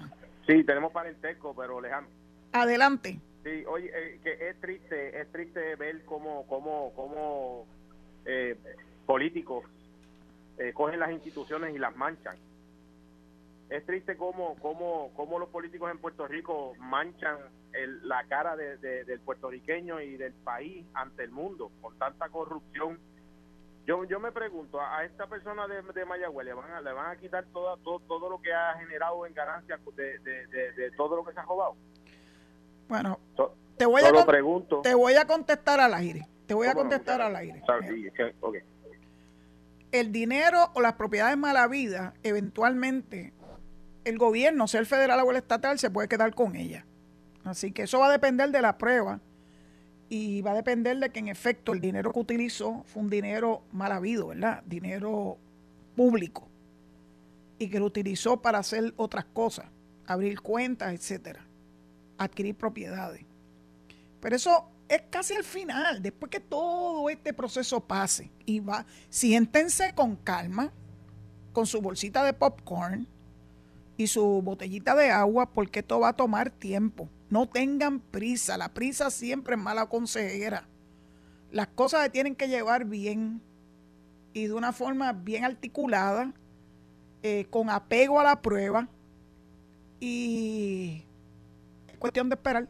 [0.47, 2.07] Sí, tenemos parentesco, pero lejano.
[2.53, 3.19] Adelante.
[3.43, 7.67] Sí, oye, eh, que es triste, es triste ver cómo, cómo, cómo
[8.25, 8.55] eh,
[9.05, 9.65] políticos
[10.57, 12.37] eh, cogen las instituciones y las manchan.
[13.69, 17.37] Es triste cómo, cómo, cómo los políticos en Puerto Rico manchan
[17.77, 22.29] el- la cara de- de- del puertorriqueño y del país ante el mundo con tanta
[22.29, 22.99] corrupción.
[23.85, 26.91] Yo, yo me pregunto, a, a esta persona de, de Mayagüez le van a, le
[26.91, 31.15] van a quitar toda, todo, todo lo que ha generado en ganancias de, de- todo
[31.17, 31.75] lo que se ha robado.
[32.87, 34.81] Bueno, So- te voy, a pregunto.
[34.81, 36.27] te voy a contestar al aire.
[36.47, 37.61] Te voy a contestar al aire.
[37.87, 38.07] Sí,
[39.91, 43.33] el dinero o las propiedades mala vida, eventualmente
[44.03, 46.85] el gobierno, sea el federal o el estatal, se puede quedar con ella.
[47.45, 49.21] Así que eso va a depender de la prueba
[50.09, 53.63] y va a depender de que en efecto el dinero que utilizó fue un dinero
[53.71, 54.63] mal habido, ¿verdad?
[54.65, 55.37] Dinero
[55.95, 56.47] público
[57.57, 59.67] y que lo utilizó para hacer otras cosas,
[60.07, 61.45] abrir cuentas, etcétera,
[62.17, 63.23] adquirir propiedades.
[64.19, 69.93] Pero eso es casi al final, después que todo este proceso pase y va, siéntense
[69.93, 70.71] con calma,
[71.53, 73.07] con su bolsita de popcorn
[73.97, 77.09] y su botellita de agua, porque esto va a tomar tiempo.
[77.29, 80.67] No tengan prisa, la prisa siempre es mala consejera.
[81.51, 83.41] Las cosas se tienen que llevar bien
[84.33, 86.33] y de una forma bien articulada,
[87.23, 88.87] eh, con apego a la prueba
[89.99, 91.03] y
[91.87, 92.67] es cuestión de esperar.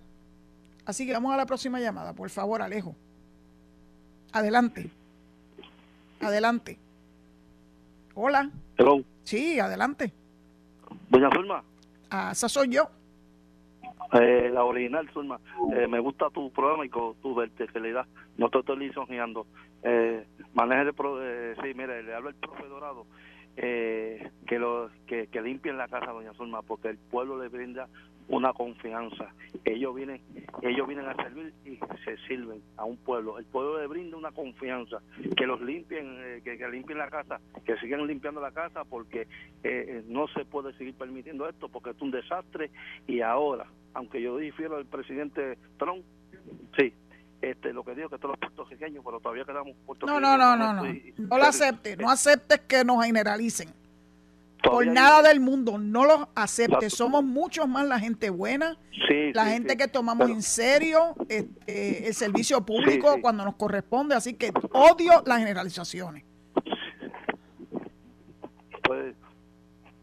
[0.85, 2.95] Así que vamos a la próxima llamada, por favor, Alejo.
[4.31, 4.91] Adelante.
[6.21, 6.77] Adelante.
[8.13, 8.51] Hola.
[8.77, 9.03] Hello.
[9.23, 10.13] Sí, adelante.
[11.15, 11.63] Doña Zulma.
[12.11, 12.89] Ah, esa soy yo.
[14.11, 15.39] Eh, la original, Zulma.
[15.73, 18.05] Eh, me gusta tu programa y con tu verticalidad.
[18.35, 19.47] No te estoy lisonjeando.
[19.81, 23.05] Eh, maneje de pro, eh, sí, mire, le hablo al profe Dorado.
[23.57, 27.87] Eh, que, lo, que, limpien la casa, doña Zulma, porque el pueblo le brinda
[28.27, 29.33] una confianza.
[29.63, 30.21] Ellos vienen,
[30.61, 33.37] ellos vienen a servir y se sirven a un pueblo.
[33.37, 35.01] El pueblo le brinda una confianza.
[35.37, 39.27] Que los limpien, eh, que, limpien la casa, que sigan limpiando la casa porque eh,
[39.63, 42.71] eh, no se puede seguir permitiendo esto porque es un desastre
[43.07, 46.03] y ahora, aunque yo difiero del presidente Trump,
[46.77, 46.93] sí,
[47.41, 50.21] este, lo que digo que todos los puertorriqueños, pero todavía quedamos No, puertorriqueños.
[50.21, 50.85] no, no, no, no.
[50.87, 51.97] Y- No lo aceptes.
[51.97, 53.69] No aceptes que nos generalicen.
[54.63, 56.93] Por nada del mundo, no los aceptes.
[56.93, 59.77] Somos muchos más la gente buena, Sí, la sí, gente sí.
[59.77, 64.15] que tomamos Pero- en serio este, el servicio público cuando nos corresponde.
[64.15, 66.23] Así que odio las generalizaciones.
[68.83, 69.15] pues,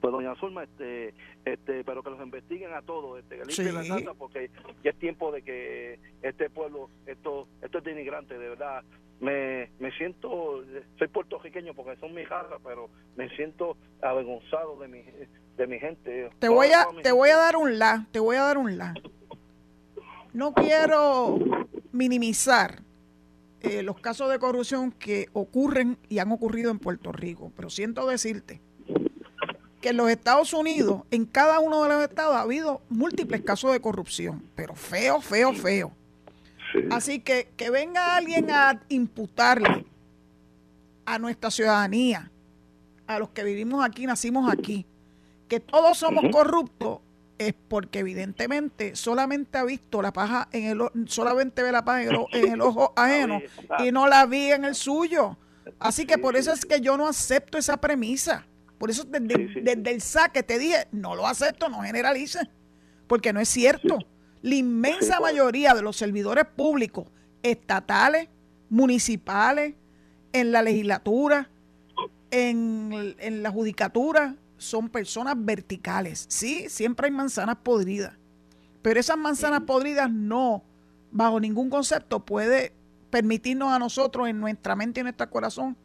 [0.02, 3.88] pues doña Zulma, este, este, pero que los investiguen a todos, este, que limpien Sí.
[3.88, 4.50] la casa porque
[4.82, 8.82] ya es tiempo de que este pueblo, esto, esto es denigrante, de verdad.
[9.20, 10.64] Me, me siento,
[10.98, 15.04] soy puertorriqueño porque son mi casa, pero me siento avergonzado de mi,
[15.56, 16.30] de mi gente.
[16.40, 18.94] Te voy a, te voy a dar un la, te voy a dar un la.
[20.32, 21.38] No quiero
[21.92, 22.82] minimizar
[23.60, 28.04] eh, los casos de corrupción que ocurren y han ocurrido en Puerto Rico, pero siento
[28.08, 28.60] decirte
[29.82, 33.72] que en los Estados Unidos, en cada uno de los estados ha habido múltiples casos
[33.72, 35.92] de corrupción, pero feo, feo, feo.
[36.90, 39.84] Así que que venga alguien a imputarle
[41.04, 42.30] a nuestra ciudadanía,
[43.06, 44.86] a los que vivimos aquí, nacimos aquí,
[45.48, 47.00] que todos somos corruptos,
[47.36, 52.10] es porque evidentemente solamente ha visto la paja en el solamente ve la paja en
[52.10, 53.40] el, en el ojo ajeno
[53.80, 55.36] y no la vi en el suyo.
[55.80, 58.46] Así que por eso es que yo no acepto esa premisa.
[58.82, 62.40] Por eso desde, desde el saque te dije, no lo acepto, no generalice,
[63.06, 64.00] porque no es cierto.
[64.40, 67.06] La inmensa mayoría de los servidores públicos,
[67.44, 68.28] estatales,
[68.68, 69.76] municipales,
[70.32, 71.48] en la legislatura,
[72.32, 76.26] en, en la judicatura, son personas verticales.
[76.28, 78.14] Sí, siempre hay manzanas podridas,
[78.82, 80.64] pero esas manzanas podridas no,
[81.12, 82.72] bajo ningún concepto, puede
[83.10, 85.76] permitirnos a nosotros en nuestra mente y en nuestro corazón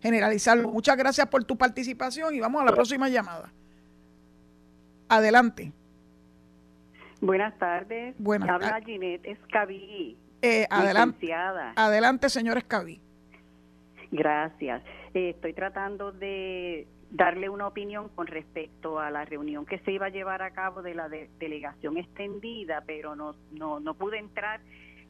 [0.00, 0.70] generalizarlo.
[0.70, 3.52] Muchas gracias por tu participación y vamos a la próxima llamada.
[5.08, 5.72] Adelante.
[7.20, 8.14] Buenas tardes.
[8.18, 8.86] Buenas Habla tardes.
[8.86, 10.16] Ginette Escabí.
[10.42, 13.00] Eh, adelante, adelante, señor Escabí.
[14.12, 14.82] Gracias.
[15.14, 20.06] Eh, estoy tratando de darle una opinión con respecto a la reunión que se iba
[20.06, 24.60] a llevar a cabo de la de- delegación extendida, pero no, no, no pude entrar,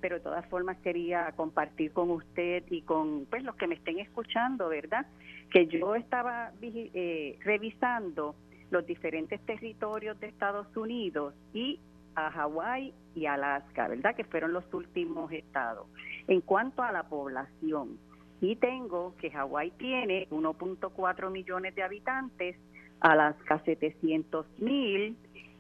[0.01, 3.99] pero de todas formas quería compartir con usted y con pues los que me estén
[3.99, 5.07] escuchando, ¿verdad?
[5.51, 8.35] Que yo estaba eh, revisando
[8.71, 11.79] los diferentes territorios de Estados Unidos y
[12.15, 14.15] a Hawái y Alaska, ¿verdad?
[14.17, 15.87] Que fueron los últimos estados.
[16.27, 17.99] En cuanto a la población,
[18.41, 22.57] y tengo que Hawái tiene 1.4 millones de habitantes,
[23.01, 25.17] Alaska 700 mil,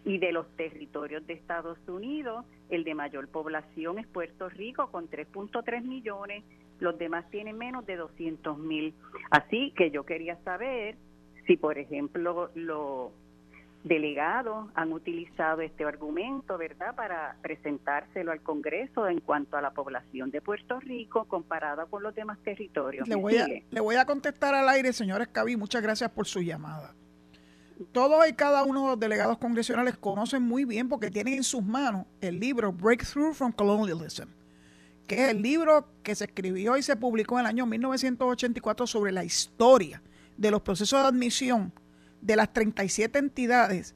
[0.06, 5.10] y de los territorios de Estados Unidos, el de mayor población es Puerto Rico con
[5.10, 6.44] 3.3 millones,
[6.78, 8.94] los demás tienen menos de 200 mil.
[9.30, 10.96] Así que yo quería saber
[11.48, 13.10] si, por ejemplo, los
[13.82, 20.30] delegados han utilizado este argumento, ¿verdad?, para presentárselo al Congreso en cuanto a la población
[20.30, 23.08] de Puerto Rico comparada con los demás territorios.
[23.08, 23.64] Le ¿Me voy, a, sigue?
[23.70, 25.56] le voy a contestar al aire, señor Escabí.
[25.56, 26.94] Muchas gracias por su llamada.
[27.92, 31.62] Todos y cada uno de los delegados congresionales conocen muy bien porque tienen en sus
[31.62, 34.28] manos el libro Breakthrough from Colonialism,
[35.06, 39.12] que es el libro que se escribió y se publicó en el año 1984 sobre
[39.12, 40.02] la historia
[40.38, 41.72] de los procesos de admisión
[42.22, 43.94] de las 37 entidades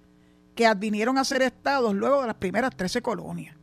[0.54, 3.56] que advinieron a ser estados luego de las primeras 13 colonias.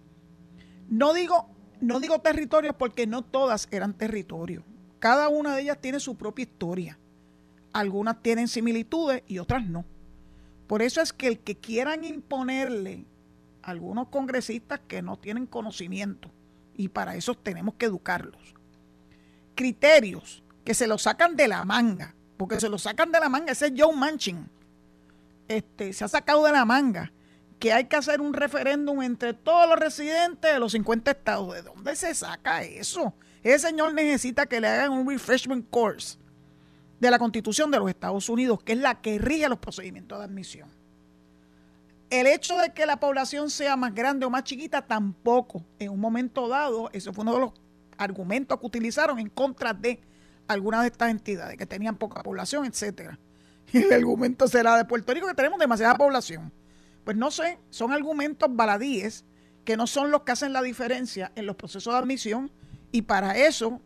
[0.89, 1.49] No digo,
[1.79, 4.63] no digo territorios porque no todas eran territorios.
[4.97, 6.97] Cada una de ellas tiene su propia historia.
[7.71, 9.85] Algunas tienen similitudes y otras no.
[10.67, 13.05] Por eso es que el que quieran imponerle
[13.63, 16.29] a algunos congresistas que no tienen conocimiento,
[16.75, 18.53] y para eso tenemos que educarlos,
[19.55, 23.53] criterios que se los sacan de la manga, porque se los sacan de la manga,
[23.53, 24.49] ese es Joe Manchin,
[25.47, 27.11] este, se ha sacado de la manga
[27.59, 31.53] que hay que hacer un referéndum entre todos los residentes de los 50 estados.
[31.55, 33.15] ¿De dónde se saca eso?
[33.41, 36.17] Ese señor necesita que le hagan un refreshment course
[36.99, 40.25] de la Constitución de los Estados Unidos, que es la que rige los procedimientos de
[40.25, 40.69] admisión.
[42.09, 45.99] El hecho de que la población sea más grande o más chiquita tampoco, en un
[45.99, 47.51] momento dado, eso fue uno de los
[47.97, 49.99] argumentos que utilizaron en contra de
[50.47, 53.19] algunas de estas entidades que tenían poca población, etcétera.
[53.73, 56.53] Y el argumento será de Puerto Rico que tenemos demasiada población.
[57.03, 59.25] Pues no sé, son argumentos baladíes
[59.65, 62.49] que no son los que hacen la diferencia en los procesos de admisión
[62.93, 63.81] y para eso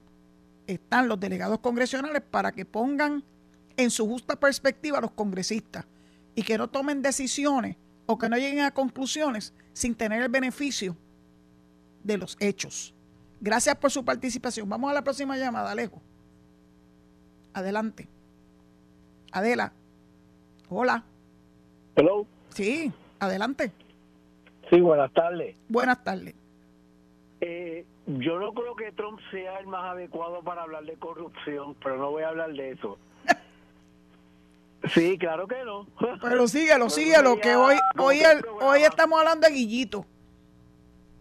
[0.74, 3.24] están los delegados congresionales para que pongan
[3.78, 5.86] en su justa perspectiva a los congresistas
[6.36, 10.98] y que no tomen decisiones o que no lleguen a conclusiones sin tener el beneficio
[12.04, 12.94] de los hechos.
[13.40, 14.70] Gracias por su participación.
[14.70, 16.02] Vamos a la próxima llamada, Alejo.
[17.54, 18.08] Adelante.
[19.32, 19.74] Adela.
[20.70, 21.04] Hola.
[21.96, 22.26] Hello.
[22.50, 23.72] Sí, adelante.
[24.70, 25.56] Sí, buenas tardes.
[25.68, 26.36] Buenas tardes.
[27.42, 27.86] Eh,
[28.20, 32.12] yo no creo que Trump sea el más adecuado para hablar de corrupción, pero no
[32.12, 32.98] voy a hablar de eso.
[34.96, 35.86] Sí, claro que no.
[36.24, 40.08] Pero síguelo, síguelo, que hoy, hoy, el, hoy estamos hablando de Guillito.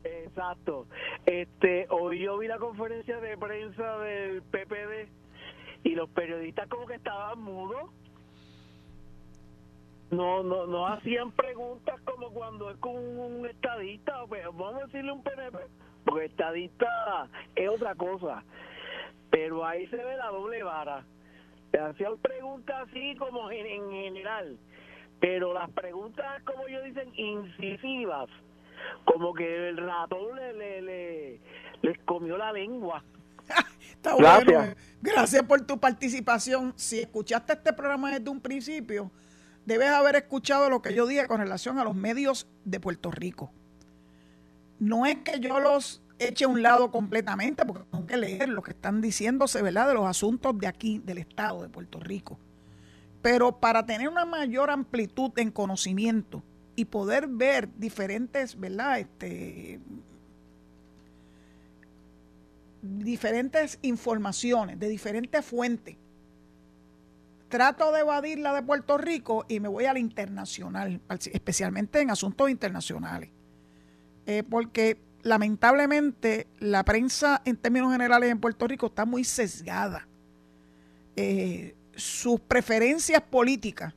[0.03, 0.87] Exacto.
[1.27, 5.11] Este, hoy yo vi la conferencia de prensa del PPD
[5.85, 7.91] y los periodistas como que estaban mudos.
[10.11, 15.23] No, no, no hacían preguntas como cuando es con un estadista, vamos a decirle un
[15.23, 15.59] PNP,
[16.05, 18.43] porque estadista es otra cosa.
[19.31, 21.05] Pero ahí se ve la doble vara.
[21.73, 24.59] Hacían preguntas así como en, general,
[25.21, 28.29] pero las preguntas, como ellos dicen, incisivas,
[29.05, 31.41] como que el ratón le, le, le
[31.83, 33.05] les comió la lengua.
[33.93, 34.77] Está Gracias.
[35.03, 36.73] Gracias por tu participación.
[36.77, 39.11] Si escuchaste este programa desde un principio,
[39.65, 43.53] debes haber escuchado lo que yo dije con relación a los medios de Puerto Rico.
[44.81, 48.63] No es que yo los eche a un lado completamente, porque tengo que leer lo
[48.63, 52.39] que están diciéndose, ¿verdad?, de los asuntos de aquí, del Estado de Puerto Rico.
[53.23, 56.43] Pero para tener una mayor amplitud en conocimiento
[56.77, 59.81] y poder ver diferentes, ¿verdad?, este,
[62.83, 65.97] diferentes informaciones de diferentes fuentes.
[67.49, 71.01] Trato de evadir la de Puerto Rico y me voy a la internacional,
[71.33, 73.31] especialmente en asuntos internacionales.
[74.27, 80.07] Eh, porque lamentablemente la prensa en términos generales en Puerto Rico está muy sesgada.
[81.17, 83.93] Eh, sus preferencias políticas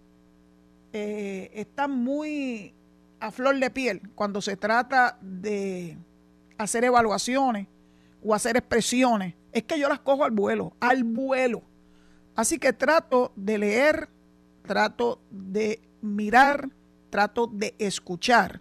[0.91, 2.73] eh, están muy
[3.19, 5.97] a flor de piel cuando se trata de
[6.57, 7.67] hacer evaluaciones
[8.21, 9.35] o hacer expresiones.
[9.51, 11.61] Es que yo las cojo al vuelo, al vuelo.
[12.35, 14.09] Así que trato de leer,
[14.63, 16.69] trato de mirar,
[17.09, 18.59] trato de escuchar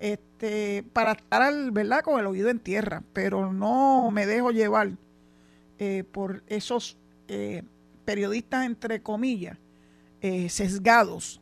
[0.00, 2.02] este, para estar ¿verdad?
[2.02, 4.92] con el oído en tierra, pero no me dejo llevar
[5.78, 6.96] eh, por esos
[7.28, 7.62] eh,
[8.04, 9.58] periodistas, entre comillas,
[10.22, 11.40] eh, sesgados.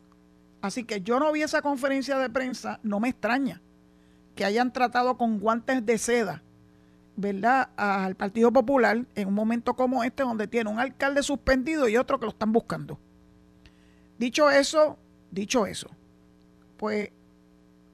[0.61, 3.61] Así que yo no vi esa conferencia de prensa, no me extraña
[4.35, 6.43] que hayan tratado con guantes de seda,
[7.15, 11.97] ¿verdad?, al Partido Popular en un momento como este, donde tiene un alcalde suspendido y
[11.97, 12.99] otro que lo están buscando.
[14.17, 14.97] Dicho eso,
[15.31, 15.89] dicho eso,
[16.77, 17.09] pues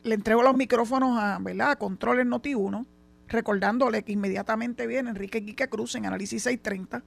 [0.06, 1.72] le entrego los micrófonos a, ¿verdad?
[1.72, 2.86] a Controles Noti1,
[3.28, 7.03] recordándole que inmediatamente viene Enrique Quique Cruz en Análisis 630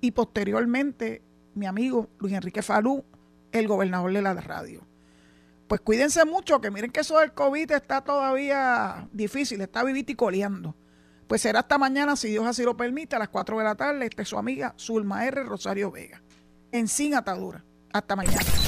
[0.00, 1.22] y posteriormente
[1.54, 3.04] mi amigo Luis Enrique Falú,
[3.50, 4.86] el gobernador de la radio.
[5.66, 10.76] Pues cuídense mucho, que miren que eso del COVID está todavía difícil, está vivito y.
[11.26, 14.06] Pues será hasta mañana, si Dios así lo permite, a las 4 de la tarde,
[14.06, 15.42] este es su amiga Zulma R.
[15.42, 16.22] Rosario Vega.
[16.70, 17.64] En Sin Atadura.
[17.92, 18.67] Hasta mañana.